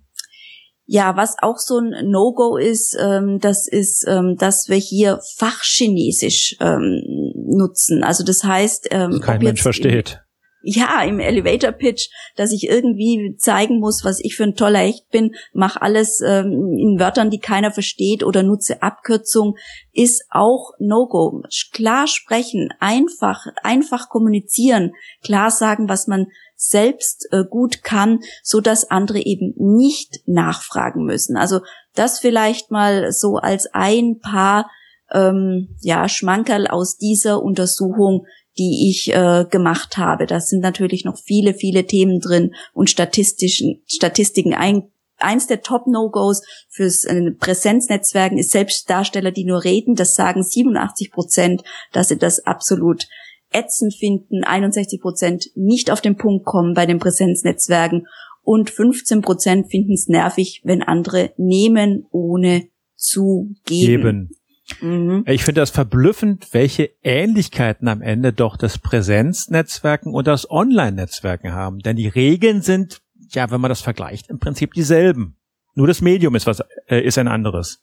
ja, 0.86 1.16
was 1.16 1.36
auch 1.42 1.58
so 1.58 1.80
ein 1.80 2.10
No-Go 2.10 2.58
ist, 2.58 2.98
ähm, 3.00 3.40
das 3.40 3.68
ist, 3.68 4.06
ähm, 4.08 4.36
dass 4.38 4.68
wir 4.68 4.78
hier 4.78 5.22
Fachchinesisch 5.38 6.58
ähm, 6.60 7.02
nutzen. 7.36 8.04
Also 8.04 8.26
das 8.26 8.44
heißt, 8.44 8.88
ähm, 8.92 9.22
kein 9.22 9.42
Mensch 9.42 9.62
versteht. 9.62 10.22
Ja, 10.64 11.02
im 11.04 11.20
Elevator 11.20 11.72
Pitch, 11.72 12.10
dass 12.36 12.52
ich 12.52 12.68
irgendwie 12.68 13.36
zeigen 13.38 13.80
muss, 13.80 14.04
was 14.04 14.20
ich 14.20 14.36
für 14.36 14.44
ein 14.44 14.56
toller 14.56 14.80
Hecht 14.80 15.10
bin, 15.10 15.34
mach 15.54 15.76
alles 15.76 16.22
ähm, 16.22 16.78
in 16.78 17.00
Wörtern, 17.00 17.30
die 17.30 17.40
keiner 17.40 17.72
versteht 17.72 18.24
oder 18.24 18.44
nutze 18.44 18.82
Abkürzung, 18.82 19.56
ist 19.94 20.26
auch 20.30 20.72
No-Go. 20.80 21.44
Klar 21.74 22.08
sprechen, 22.08 22.70
einfach, 22.80 23.46
einfach 23.64 24.10
kommunizieren, 24.10 24.94
klar 25.24 25.52
sagen, 25.52 25.90
was 25.90 26.08
man 26.08 26.28
selbst 26.56 27.28
äh, 27.32 27.44
gut 27.44 27.84
kann, 27.84 28.20
so 28.44 28.62
dass 28.62 28.90
andere 28.92 29.20
eben 29.20 29.54
nicht 29.58 30.22
nachfragen 30.28 31.06
müssen. 31.06 31.36
Also 31.36 31.62
das 31.96 32.20
vielleicht 32.20 32.70
mal 32.70 33.12
so 33.12 33.38
als 33.38 33.68
ein 33.74 34.20
paar 34.20 34.70
ähm, 35.12 35.76
ja 35.82 36.08
Schmankerl 36.08 36.68
aus 36.68 36.98
dieser 36.98 37.42
Untersuchung, 37.42 38.26
die 38.62 38.90
ich 38.90 39.12
äh, 39.12 39.46
gemacht 39.50 39.98
habe. 39.98 40.28
Da 40.28 40.40
sind 40.40 40.62
natürlich 40.62 41.04
noch 41.04 41.18
viele, 41.18 41.56
viele 41.56 41.86
Themen 41.86 42.20
drin 42.20 42.54
und 42.74 42.92
statistischen 42.92 43.82
Statistiken. 43.88 44.54
Ein, 44.54 44.84
eins 45.18 45.48
der 45.48 45.62
Top-No-Gos 45.64 46.44
fürs 46.70 47.06
äh, 47.06 47.32
Präsenznetzwerken 47.32 48.38
ist 48.38 48.52
Selbstdarsteller, 48.52 49.32
die 49.32 49.46
nur 49.46 49.64
reden. 49.64 49.96
Das 49.96 50.14
sagen 50.14 50.44
87 50.44 51.12
Prozent, 51.12 51.64
dass 51.92 52.10
sie 52.10 52.18
das 52.18 52.46
absolut 52.46 53.08
ätzend 53.52 53.96
finden. 53.96 54.44
61 54.44 55.02
Prozent 55.02 55.50
nicht 55.56 55.90
auf 55.90 56.02
den 56.02 56.18
Punkt 56.18 56.46
kommen 56.46 56.76
bei 56.76 56.86
den 56.86 57.00
Präsenznetzwerken 57.00 58.06
und 58.44 58.70
15 58.70 59.22
Prozent 59.22 59.72
finden 59.72 59.94
es 59.94 60.08
nervig, 60.08 60.62
wenn 60.64 60.84
andere 60.84 61.32
nehmen, 61.38 62.06
ohne 62.12 62.68
zu 62.96 63.56
geben. 63.66 64.02
geben. 64.02 64.41
Mhm. 64.82 65.24
Ich 65.28 65.44
finde 65.44 65.62
das 65.62 65.70
verblüffend, 65.72 66.54
welche 66.54 66.92
Ähnlichkeiten 67.04 67.88
am 67.88 68.02
Ende 68.02 68.34
doch 68.34 68.58
das 68.58 68.78
Präsenznetzwerken 68.78 70.14
und 70.14 70.28
das 70.28 70.50
Online-Netzwerken 70.50 71.54
haben. 71.54 71.80
Denn 71.80 71.96
die 71.96 72.08
Regeln 72.08 72.62
sind, 72.62 73.02
ja, 73.32 73.52
wenn 73.52 73.62
man 73.62 73.70
das 73.70 73.82
vergleicht, 73.82 74.30
im 74.30 74.40
Prinzip 74.40 74.74
dieselben. 74.74 75.38
Nur 75.74 75.88
das 75.88 76.02
Medium 76.02 76.36
ist 76.36 76.48
was, 76.48 76.62
äh, 76.88 77.02
ist 77.02 77.18
ein 77.18 77.28
anderes. 77.28 77.82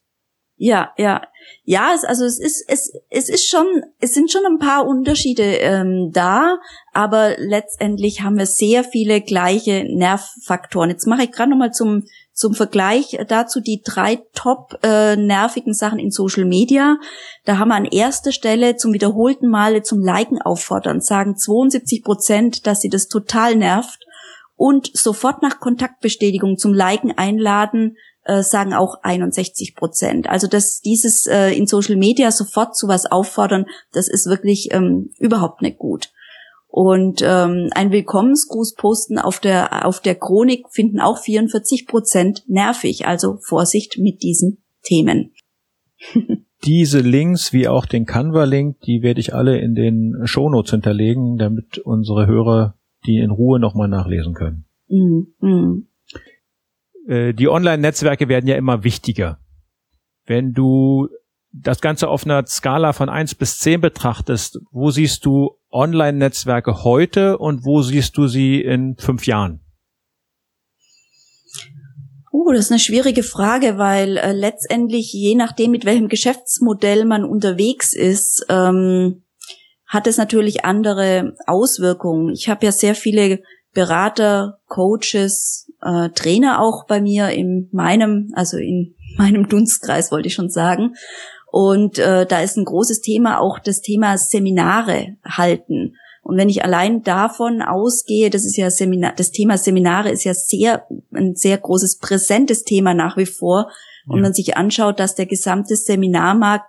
Ja, 0.61 0.93
ja, 0.99 1.23
ja. 1.63 1.93
Es, 1.95 2.05
also 2.05 2.25
es 2.25 2.41
ist, 2.41 2.65
es, 2.67 2.93
es 3.11 3.29
ist 3.29 3.49
schon, 3.49 3.67
es 4.01 4.13
sind 4.13 4.31
schon 4.31 4.45
ein 4.45 4.59
paar 4.59 4.87
Unterschiede 4.87 5.43
ähm, 5.43 6.11
da, 6.13 6.59
aber 6.93 7.37
letztendlich 7.39 8.23
haben 8.23 8.39
wir 8.39 8.47
sehr 8.47 8.83
viele 8.83 9.21
gleiche 9.21 9.85
Nervfaktoren. 9.89 10.91
Jetzt 10.91 11.07
mache 11.07 11.23
ich 11.23 11.31
gerade 11.31 11.51
noch 11.51 11.57
mal 11.57 11.71
zum 11.71 12.03
zum 12.39 12.55
Vergleich 12.55 13.19
dazu 13.27 13.61
die 13.61 13.83
drei 13.85 14.21
top 14.33 14.79
äh, 14.85 15.17
nervigen 15.17 15.75
Sachen 15.75 15.99
in 15.99 16.13
Social 16.13 16.45
Media. 16.45 16.99
Da 17.45 17.59
haben 17.59 17.71
wir 17.71 17.75
an 17.75 17.85
erster 17.85 18.31
Stelle 18.31 18.77
zum 18.77 18.93
wiederholten 18.93 19.49
Male 19.49 19.83
zum 19.83 19.99
Liken 19.99 20.41
auffordern, 20.41 21.01
sagen 21.01 21.37
72 21.37 22.05
Prozent, 22.05 22.69
dass 22.69 22.81
sie 22.81 22.91
das 22.91 23.09
total 23.09 23.57
nervt 23.57 24.07
und 24.55 24.89
sofort 24.97 25.43
nach 25.43 25.59
Kontaktbestätigung 25.59 26.59
zum 26.59 26.73
Liken 26.73 27.11
einladen, 27.11 27.97
äh, 28.23 28.45
sagen 28.45 28.73
auch 28.73 29.03
61 29.03 29.75
Prozent. 29.75 30.29
Also 30.29 30.47
dass 30.47 30.81
dieses 30.81 31.27
äh, 31.27 31.51
in 31.51 31.67
Social 31.67 31.97
Media 31.97 32.31
sofort 32.31 32.77
zu 32.77 32.87
was 32.87 33.07
auffordern, 33.07 33.67
das 33.91 34.07
ist 34.07 34.27
wirklich 34.27 34.73
ähm, 34.73 35.11
überhaupt 35.19 35.61
nicht 35.61 35.79
gut. 35.79 36.13
Und 36.69 37.23
ähm, 37.25 37.71
ein 37.73 37.91
Willkommensgruß 37.91 38.75
posten 38.75 39.19
auf 39.19 39.41
der 39.41 39.87
auf 39.87 40.01
der 40.01 40.15
Chronik 40.15 40.67
finden 40.71 41.01
auch 41.01 41.19
44 41.19 41.87
Prozent 41.87 42.45
nervig. 42.47 43.07
Also 43.07 43.39
Vorsicht 43.41 43.99
mit 43.99 44.23
diesen 44.23 44.63
Themen. 44.83 45.33
Diese 46.65 47.01
Links 47.01 47.53
wie 47.53 47.69
auch 47.69 47.87
den 47.87 48.05
Canva-Link, 48.05 48.81
die 48.81 49.03
werde 49.03 49.21
ich 49.21 49.33
alle 49.33 49.59
in 49.59 49.75
den 49.75 50.15
Shownotes 50.25 50.73
hinterlegen, 50.73 51.39
damit 51.39 51.79
unsere 51.79 52.27
Hörer 52.27 52.79
die 53.07 53.19
in 53.19 53.31
Ruhe 53.31 53.61
nochmal 53.61 53.89
nachlesen 53.89 54.35
können. 54.35 54.65
Mm, 54.89 55.21
mm. 55.41 55.87
Äh, 57.07 57.33
die 57.33 57.49
Online-Netzwerke 57.49 58.29
werden 58.29 58.47
ja 58.47 58.57
immer 58.57 58.85
wichtiger. 58.85 59.39
Wenn 60.27 60.53
du 60.53 61.09
das 61.63 61.81
Ganze 61.81 62.09
auf 62.09 62.25
einer 62.25 62.47
Skala 62.47 62.93
von 62.93 63.09
eins 63.09 63.35
bis 63.35 63.59
zehn 63.59 63.81
betrachtest, 63.81 64.59
wo 64.71 64.91
siehst 64.91 65.25
du 65.25 65.57
Online-Netzwerke 65.71 66.85
heute 66.85 67.39
und 67.39 67.65
wo 67.65 67.83
siehst 67.83 68.17
du 68.17 68.27
sie 68.27 68.61
in 68.61 68.97
fünf 68.97 69.27
Jahren? 69.27 69.61
Uh, 72.33 72.53
das 72.53 72.67
ist 72.67 72.73
eine 72.73 72.81
schwierige 72.81 73.23
Frage, 73.23 73.79
weil 73.79 74.17
äh, 74.17 74.33
letztendlich 74.33 75.13
je 75.13 75.35
nachdem, 75.35 75.71
mit 75.71 75.85
welchem 75.85 76.09
Geschäftsmodell 76.09 77.05
man 77.05 77.25
unterwegs 77.25 77.93
ist, 77.93 78.47
ähm, 78.49 79.23
hat 79.87 80.07
es 80.07 80.19
natürlich 80.19 80.65
andere 80.65 81.35
Auswirkungen. 81.47 82.33
Ich 82.33 82.49
habe 82.49 82.67
ja 82.67 82.73
sehr 82.73 82.95
viele 82.95 83.41
Berater, 83.73 84.61
Coaches, 84.67 85.71
äh, 85.83 86.11
Trainer 86.11 86.61
auch 86.61 86.87
bei 86.87 87.01
mir 87.01 87.31
in 87.31 87.69
meinem, 87.73 88.31
also 88.35 88.59
in 88.59 88.95
meinem 89.17 89.49
Dunstkreis 89.49 90.13
wollte 90.13 90.29
ich 90.29 90.35
schon 90.35 90.51
sagen. 90.51 90.95
Und 91.51 91.99
äh, 91.99 92.27
da 92.27 92.41
ist 92.41 92.57
ein 92.57 92.65
großes 92.65 93.01
Thema 93.01 93.41
auch 93.41 93.59
das 93.59 93.81
Thema 93.81 94.19
Seminare 94.19 95.17
halten. 95.25 95.95
Und 96.23 96.37
wenn 96.37 96.51
ich 96.51 96.63
allein 96.63 97.03
davon 97.03 97.63
ausgehe, 97.63 98.29
das 98.29 98.45
ist 98.45 98.57
ja 98.57 98.71
Seminar, 98.71 99.15
das 99.17 99.31
Thema 99.31 99.57
Seminare 99.57 100.11
ist 100.11 100.25
ja 100.25 100.35
sehr, 100.35 100.87
ein 101.15 101.35
sehr 101.35 101.57
großes 101.57 101.99
präsentes 101.99 102.65
Thema 102.65 102.93
nach 102.93 103.17
wie 103.17 103.27
vor. 103.27 103.71
Und 104.07 104.19
ja. 104.19 104.23
man 104.23 104.35
sich 104.35 104.57
anschaut, 104.57 105.01
dass 105.01 105.15
der 105.15 105.27
gesamte 105.27 105.75
Seminarmarkt 105.75 106.67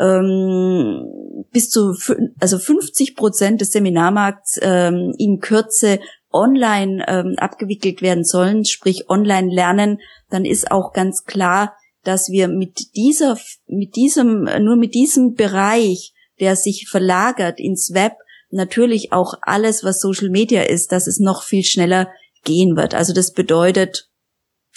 ähm, 0.00 1.04
bis 1.52 1.68
zu 1.70 1.94
also 2.40 2.58
50 2.58 3.14
Prozent 3.14 3.60
des 3.60 3.72
Seminarmarkts 3.72 4.58
ähm, 4.62 5.12
in 5.18 5.40
Kürze 5.40 6.00
online 6.32 7.04
ähm, 7.06 7.34
abgewickelt 7.36 8.02
werden 8.02 8.24
sollen, 8.24 8.64
sprich 8.64 9.08
online 9.08 9.54
lernen, 9.54 9.98
dann 10.30 10.44
ist 10.44 10.70
auch 10.70 10.92
ganz 10.92 11.24
klar, 11.24 11.76
dass 12.04 12.28
wir 12.28 12.48
mit 12.48 12.94
dieser, 12.96 13.38
mit 13.66 13.96
diesem, 13.96 14.44
nur 14.60 14.76
mit 14.76 14.94
diesem 14.94 15.34
Bereich, 15.34 16.14
der 16.40 16.56
sich 16.56 16.88
verlagert 16.88 17.60
ins 17.60 17.92
Web, 17.94 18.12
natürlich 18.50 19.12
auch 19.12 19.34
alles, 19.42 19.84
was 19.84 20.00
Social 20.00 20.30
Media 20.30 20.62
ist, 20.62 20.92
dass 20.92 21.06
es 21.06 21.18
noch 21.18 21.42
viel 21.42 21.64
schneller 21.64 22.08
gehen 22.44 22.76
wird. 22.76 22.94
Also 22.94 23.12
das 23.12 23.32
bedeutet, 23.32 24.10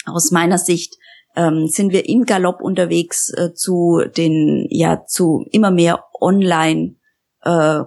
aus 0.06 0.30
meiner 0.30 0.58
Sicht, 0.58 0.96
ähm, 1.36 1.68
sind 1.68 1.92
wir 1.92 2.08
im 2.08 2.24
Galopp 2.24 2.60
unterwegs 2.60 3.30
äh, 3.30 3.54
zu 3.54 4.02
den, 4.16 4.66
ja, 4.70 5.04
zu 5.06 5.46
immer 5.52 5.70
mehr 5.70 6.04
Online 6.20 6.96
äh, 7.42 7.84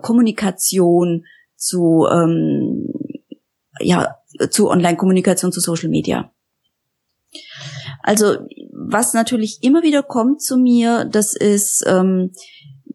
zu, 1.57 2.07
ähm, 2.11 2.87
ja, 3.79 4.15
zu 4.49 4.69
Online-Kommunikation, 4.69 5.51
zu 5.51 5.59
Social 5.59 5.89
Media. 5.89 6.31
Also 8.03 8.37
was 8.71 9.13
natürlich 9.13 9.59
immer 9.61 9.83
wieder 9.83 10.03
kommt 10.03 10.41
zu 10.41 10.57
mir, 10.57 11.05
das 11.05 11.35
ist, 11.35 11.83
ähm, 11.87 12.31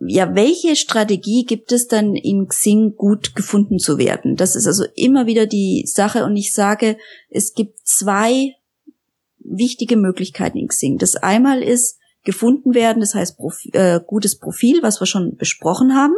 ja, 0.01 0.35
welche 0.35 0.77
Strategie 0.77 1.45
gibt 1.45 1.73
es 1.73 1.88
dann 1.88 2.14
in 2.14 2.49
Xing 2.49 2.97
gut 2.97 3.35
gefunden 3.35 3.79
zu 3.79 3.99
werden? 3.99 4.37
Das 4.37 4.57
ist 4.57 4.66
also 4.66 4.85
immer 4.95 5.27
wieder 5.27 5.47
die 5.47 5.85
Sache 5.87 6.25
und 6.25 6.37
ich 6.37 6.53
sage, 6.53 6.97
es 7.31 7.55
gibt 7.55 7.81
zwei 7.87 8.55
wichtige 9.38 9.97
Möglichkeiten 9.97 10.59
in 10.59 10.69
Xing. 10.69 10.99
Das 10.99 11.16
einmal 11.16 11.62
ist 11.62 11.99
gefunden 12.25 12.75
werden, 12.75 13.01
das 13.01 13.14
heißt 13.14 13.38
Profi 13.38 13.71
äh, 13.73 14.01
gutes 14.05 14.38
Profil, 14.38 14.83
was 14.83 15.01
wir 15.01 15.07
schon 15.07 15.37
besprochen 15.37 15.95
haben. 15.95 16.14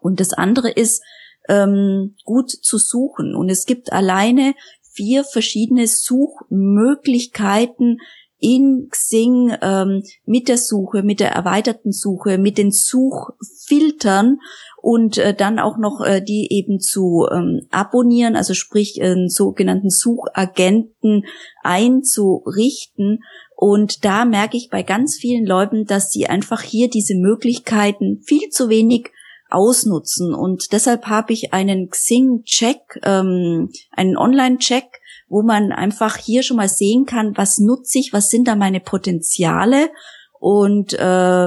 Und 0.00 0.20
das 0.20 0.32
andere 0.32 0.70
ist 0.70 1.02
ähm, 1.48 2.14
gut 2.24 2.50
zu 2.50 2.78
suchen. 2.78 3.34
Und 3.34 3.50
es 3.50 3.66
gibt 3.66 3.92
alleine 3.92 4.54
vier 4.98 5.22
verschiedene 5.22 5.86
Suchmöglichkeiten, 5.86 7.98
in 8.40 8.88
Xing 8.90 9.56
ähm, 9.62 10.02
mit 10.24 10.48
der 10.48 10.58
Suche, 10.58 11.02
mit 11.02 11.20
der 11.20 11.32
erweiterten 11.32 11.92
Suche, 11.92 12.38
mit 12.38 12.56
den 12.56 12.70
Suchfiltern 12.70 14.38
und 14.80 15.18
äh, 15.18 15.34
dann 15.34 15.58
auch 15.58 15.76
noch 15.76 16.00
äh, 16.04 16.22
die 16.22 16.46
eben 16.50 16.78
zu 16.78 17.26
ähm, 17.32 17.62
abonnieren, 17.70 18.36
also 18.36 18.54
sprich 18.54 19.02
einen 19.02 19.28
sogenannten 19.28 19.90
Suchagenten 19.90 21.24
einzurichten. 21.62 23.24
Und 23.56 24.04
da 24.04 24.24
merke 24.24 24.56
ich 24.56 24.68
bei 24.70 24.84
ganz 24.84 25.16
vielen 25.16 25.44
Leuten, 25.44 25.84
dass 25.84 26.12
sie 26.12 26.28
einfach 26.28 26.62
hier 26.62 26.88
diese 26.88 27.16
Möglichkeiten 27.16 28.22
viel 28.24 28.50
zu 28.50 28.68
wenig 28.68 29.10
ausnutzen. 29.50 30.34
Und 30.34 30.72
deshalb 30.72 31.06
habe 31.06 31.32
ich 31.32 31.52
einen 31.52 31.88
Xing-Check, 31.90 33.00
ähm, 33.04 33.70
einen 33.92 34.16
Online-Check, 34.16 34.84
wo 35.28 35.42
man 35.42 35.72
einfach 35.72 36.16
hier 36.16 36.42
schon 36.42 36.56
mal 36.56 36.68
sehen 36.68 37.04
kann, 37.04 37.36
was 37.36 37.58
nutze 37.58 37.98
ich, 37.98 38.12
was 38.12 38.30
sind 38.30 38.48
da 38.48 38.56
meine 38.56 38.80
Potenziale. 38.80 39.90
Und 40.40 40.94
äh, 40.94 40.98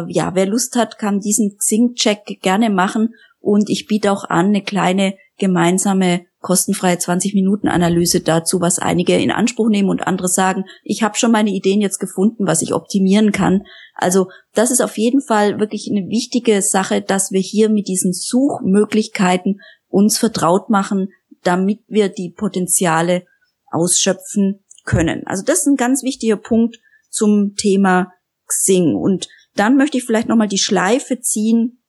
ja, 0.08 0.32
wer 0.34 0.46
Lust 0.46 0.76
hat, 0.76 0.98
kann 0.98 1.20
diesen 1.20 1.58
Xing-Check 1.58 2.42
gerne 2.42 2.70
machen. 2.70 3.16
Und 3.40 3.70
ich 3.70 3.88
biete 3.88 4.12
auch 4.12 4.26
an 4.26 4.48
eine 4.48 4.62
kleine 4.62 5.16
gemeinsame 5.38 6.26
kostenfreie 6.42 6.98
20 6.98 7.34
Minuten 7.34 7.68
Analyse 7.68 8.20
dazu, 8.20 8.62
was 8.62 8.80
einige 8.80 9.16
in 9.18 9.32
Anspruch 9.32 9.70
nehmen 9.70 9.90
und 9.90 10.06
andere 10.06 10.28
sagen, 10.28 10.66
ich 10.84 11.04
habe 11.04 11.16
schon 11.16 11.32
meine 11.32 11.52
Ideen 11.52 11.82
jetzt 11.82 12.00
gefunden, 12.00 12.48
was 12.48 12.62
ich 12.62 12.74
optimieren 12.74 13.32
kann. 13.32 13.64
Also 13.94 14.30
das 14.54 14.72
ist 14.72 14.82
auf 14.82 14.98
jeden 14.98 15.22
Fall 15.22 15.60
wirklich 15.60 15.90
eine 15.90 16.10
wichtige 16.10 16.62
Sache, 16.62 17.02
dass 17.02 17.32
wir 17.32 17.40
hier 17.40 17.70
mit 17.70 17.88
diesen 17.88 18.14
Suchmöglichkeiten 18.14 19.62
uns 19.88 20.18
vertraut 20.18 20.70
machen, 20.70 21.10
damit 21.44 21.82
wir 21.88 22.10
die 22.10 22.30
Potenziale 22.30 23.26
ausschöpfen 23.72 24.64
können. 24.84 25.26
Also 25.28 25.44
das 25.44 25.60
ist 25.60 25.68
ein 25.68 25.78
ganz 25.78 26.04
wichtiger 26.04 26.38
Punkt 26.38 26.80
zum 27.10 27.56
Thema 27.56 28.12
Xing. 28.48 28.96
Und 28.96 29.28
dann 29.56 29.78
möchte 29.78 29.98
ich 29.98 30.06
vielleicht 30.06 30.28
nochmal 30.28 30.48
die 30.48 30.58
Schleife 30.58 31.20
ziehen, 31.20 31.82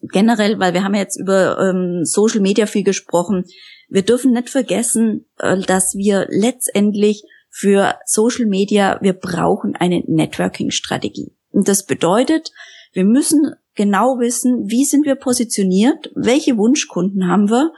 generell, 0.00 0.58
weil 0.58 0.72
wir 0.72 0.82
haben 0.82 0.94
ja 0.94 1.00
jetzt 1.00 1.18
über 1.18 1.58
ähm, 1.58 2.04
Social 2.04 2.40
Media 2.40 2.66
viel 2.66 2.84
gesprochen. 2.84 3.44
Wir 3.90 4.02
dürfen 4.02 4.32
nicht 4.32 4.48
vergessen, 4.48 5.26
äh, 5.38 5.58
dass 5.58 5.94
wir 5.94 6.26
letztendlich 6.30 7.24
für 7.50 7.96
Social 8.06 8.46
Media, 8.46 8.98
wir 9.02 9.12
brauchen 9.12 9.74
eine 9.74 10.02
Networking-Strategie. 10.06 11.34
Und 11.50 11.68
das 11.68 11.84
bedeutet, 11.84 12.52
wir 12.92 13.04
müssen 13.04 13.54
genau 13.74 14.18
wissen, 14.18 14.70
wie 14.70 14.84
sind 14.84 15.04
wir 15.04 15.16
positioniert, 15.16 16.10
welche 16.14 16.56
Wunschkunden 16.56 17.26
haben 17.26 17.50
wir 17.50 17.72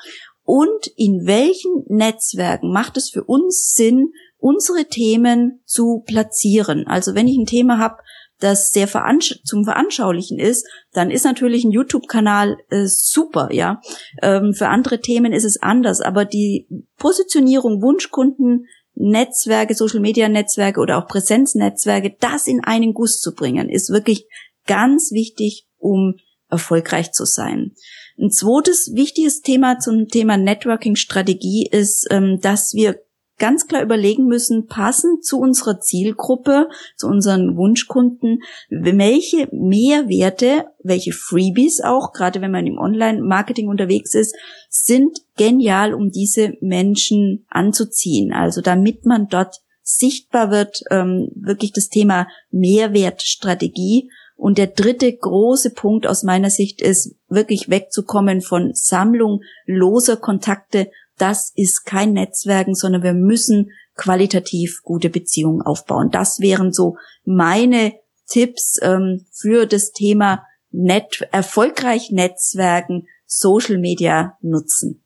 und 0.44 0.87
in 0.96 1.27
welchen 1.27 1.85
Netzwerken 1.88 2.72
macht 2.72 2.96
es 2.96 3.11
für 3.11 3.25
uns 3.25 3.72
Sinn, 3.75 4.12
unsere 4.38 4.87
Themen 4.87 5.61
zu 5.64 6.03
platzieren. 6.05 6.87
Also 6.87 7.14
wenn 7.14 7.29
ich 7.29 7.38
ein 7.38 7.46
Thema 7.46 7.79
habe, 7.79 8.03
das 8.42 8.72
sehr 8.72 8.88
veransch 8.88 9.40
zum 9.44 9.64
Veranschaulichen 9.64 10.38
ist, 10.38 10.66
dann 10.92 11.11
ist 11.11 11.24
natürlich 11.24 11.64
ein 11.64 11.70
YouTube-Kanal 11.70 12.59
äh, 12.70 12.87
super, 12.87 13.52
ja. 13.52 13.81
Ähm, 14.22 14.55
für 14.55 14.68
andere 14.68 15.00
Themen 15.00 15.33
ist 15.33 15.44
es 15.44 15.62
anders, 15.62 16.00
aber 16.00 16.24
die 16.24 16.66
Positionierung 16.96 17.83
Wunschkunden, 17.83 18.66
Netzwerke, 18.94 19.74
Social-Media-Netzwerke 19.74 20.81
oder 20.81 20.98
auch 20.98 21.07
Präsenznetzwerke, 21.07 22.16
das 22.20 22.46
in 22.46 22.62
einen 22.62 22.92
Guss 22.92 23.20
zu 23.20 23.35
bringen, 23.35 23.68
ist 23.68 23.90
wirklich 23.90 24.26
ganz 24.66 25.12
wichtig, 25.12 25.66
um 25.78 26.16
erfolgreich 26.50 27.12
zu 27.12 27.24
sein. 27.24 27.72
Ein 28.18 28.31
zweites 28.31 28.92
wichtiges 28.94 29.40
Thema 29.40 29.78
zum 29.78 30.09
Thema 30.09 30.37
Networking-Strategie 30.37 31.68
ist, 31.70 32.07
ähm, 32.11 32.38
dass 32.40 32.74
wir 32.74 33.00
ganz 33.42 33.66
klar 33.66 33.83
überlegen 33.83 34.26
müssen, 34.26 34.68
passend 34.68 35.24
zu 35.24 35.40
unserer 35.40 35.81
Zielgruppe, 35.81 36.68
zu 36.94 37.09
unseren 37.09 37.57
Wunschkunden, 37.57 38.38
welche 38.70 39.48
Mehrwerte, 39.50 40.66
welche 40.85 41.11
Freebies 41.11 41.81
auch, 41.81 42.12
gerade 42.12 42.40
wenn 42.40 42.52
man 42.52 42.68
im 42.68 42.78
Online-Marketing 42.78 43.66
unterwegs 43.66 44.14
ist, 44.14 44.37
sind 44.70 45.18
genial, 45.37 45.92
um 45.92 46.12
diese 46.12 46.52
Menschen 46.61 47.44
anzuziehen. 47.48 48.33
Also 48.33 48.61
damit 48.61 49.07
man 49.07 49.26
dort 49.26 49.57
sichtbar 49.83 50.52
wird, 50.52 50.81
ähm, 50.92 51.28
wirklich 51.35 51.72
das 51.72 51.88
Thema 51.88 52.28
Mehrwertstrategie. 52.52 54.09
Und 54.37 54.57
der 54.57 54.68
dritte 54.68 55.12
große 55.12 55.70
Punkt 55.70 56.07
aus 56.07 56.22
meiner 56.22 56.50
Sicht 56.50 56.81
ist, 56.81 57.16
wirklich 57.28 57.70
wegzukommen 57.70 58.40
von 58.40 58.70
Sammlung 58.74 59.40
loser 59.66 60.16
Kontakte 60.16 60.90
das 61.18 61.53
ist 61.55 61.85
kein 61.85 62.12
Netzwerken, 62.12 62.75
sondern 62.75 63.03
wir 63.03 63.14
müssen 63.14 63.70
qualitativ 63.94 64.83
gute 64.83 65.11
Beziehungen 65.11 65.62
aufbauen. 65.62 66.11
Das 66.11 66.40
wären 66.40 66.72
so 66.72 66.96
meine 67.25 67.94
Tipps 68.27 68.79
ähm, 68.83 69.27
für 69.31 69.66
das 69.66 69.92
Thema 69.92 70.44
Net 70.70 71.29
erfolgreich 71.33 72.11
Netzwerken, 72.11 73.07
Social 73.27 73.79
Media 73.79 74.38
nutzen. 74.40 75.05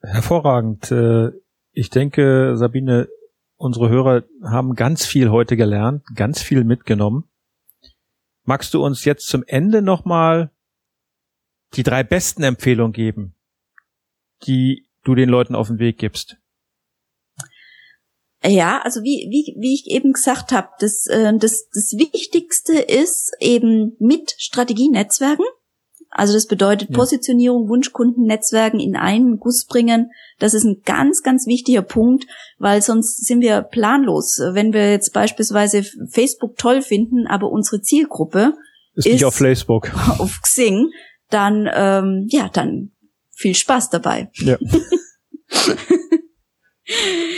Hervorragend. 0.00 0.90
Äh, 0.92 1.30
ich 1.72 1.90
denke, 1.90 2.56
Sabine, 2.56 3.08
unsere 3.56 3.88
Hörer 3.88 4.22
haben 4.44 4.74
ganz 4.74 5.04
viel 5.04 5.30
heute 5.30 5.56
gelernt, 5.56 6.04
ganz 6.14 6.40
viel 6.40 6.62
mitgenommen. 6.62 7.24
Magst 8.44 8.74
du 8.74 8.84
uns 8.84 9.04
jetzt 9.04 9.26
zum 9.26 9.42
Ende 9.46 9.82
nochmal 9.82 10.50
die 11.74 11.82
drei 11.82 12.04
besten 12.04 12.42
Empfehlungen 12.42 12.92
geben, 12.92 13.33
die 14.46 14.86
du 15.04 15.14
den 15.14 15.28
Leuten 15.28 15.54
auf 15.54 15.68
den 15.68 15.78
Weg 15.78 15.98
gibst? 15.98 16.36
Ja, 18.46 18.82
also 18.82 19.02
wie, 19.02 19.28
wie, 19.30 19.54
wie 19.58 19.74
ich 19.74 19.86
eben 19.86 20.12
gesagt 20.12 20.52
habe, 20.52 20.68
das, 20.78 21.06
äh, 21.06 21.32
das, 21.38 21.68
das 21.72 21.94
Wichtigste 21.96 22.74
ist 22.78 23.32
eben 23.40 23.96
mit 23.98 24.34
Strategienetzwerken. 24.38 25.46
Also 26.10 26.34
das 26.34 26.46
bedeutet 26.46 26.90
ja. 26.90 26.96
Positionierung, 26.96 27.68
Wunschkundennetzwerken 27.68 28.78
in 28.78 28.96
einen 28.96 29.38
Guss 29.38 29.66
bringen. 29.66 30.10
Das 30.38 30.54
ist 30.54 30.64
ein 30.64 30.82
ganz, 30.84 31.22
ganz 31.22 31.46
wichtiger 31.46 31.82
Punkt, 31.82 32.26
weil 32.58 32.82
sonst 32.82 33.26
sind 33.26 33.40
wir 33.40 33.62
planlos. 33.62 34.38
Wenn 34.52 34.72
wir 34.72 34.90
jetzt 34.90 35.12
beispielsweise 35.12 35.82
Facebook 35.82 36.56
toll 36.56 36.82
finden, 36.82 37.26
aber 37.26 37.50
unsere 37.50 37.80
Zielgruppe 37.80 38.52
ist, 38.94 39.06
ist 39.06 39.12
nicht 39.12 39.24
auf 39.24 39.34
Facebook, 39.34 39.90
auf 40.18 40.40
Xing, 40.42 40.90
dann 41.30 41.68
ähm, 41.74 42.26
ja, 42.28 42.48
dann 42.52 42.92
viel 43.44 43.54
Spaß 43.54 43.90
dabei. 43.90 44.30
Ja. 44.36 44.56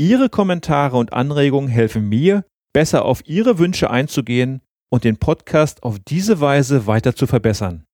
Ihre 0.00 0.28
Kommentare 0.28 0.96
und 0.96 1.12
Anregungen 1.12 1.68
helfen 1.68 2.08
mir, 2.08 2.44
besser 2.72 3.04
auf 3.04 3.26
Ihre 3.26 3.58
Wünsche 3.58 3.90
einzugehen 3.90 4.62
und 4.90 5.02
den 5.02 5.16
Podcast 5.16 5.82
auf 5.82 5.98
diese 5.98 6.40
Weise 6.40 6.86
weiter 6.86 7.16
zu 7.16 7.26
verbessern. 7.26 7.84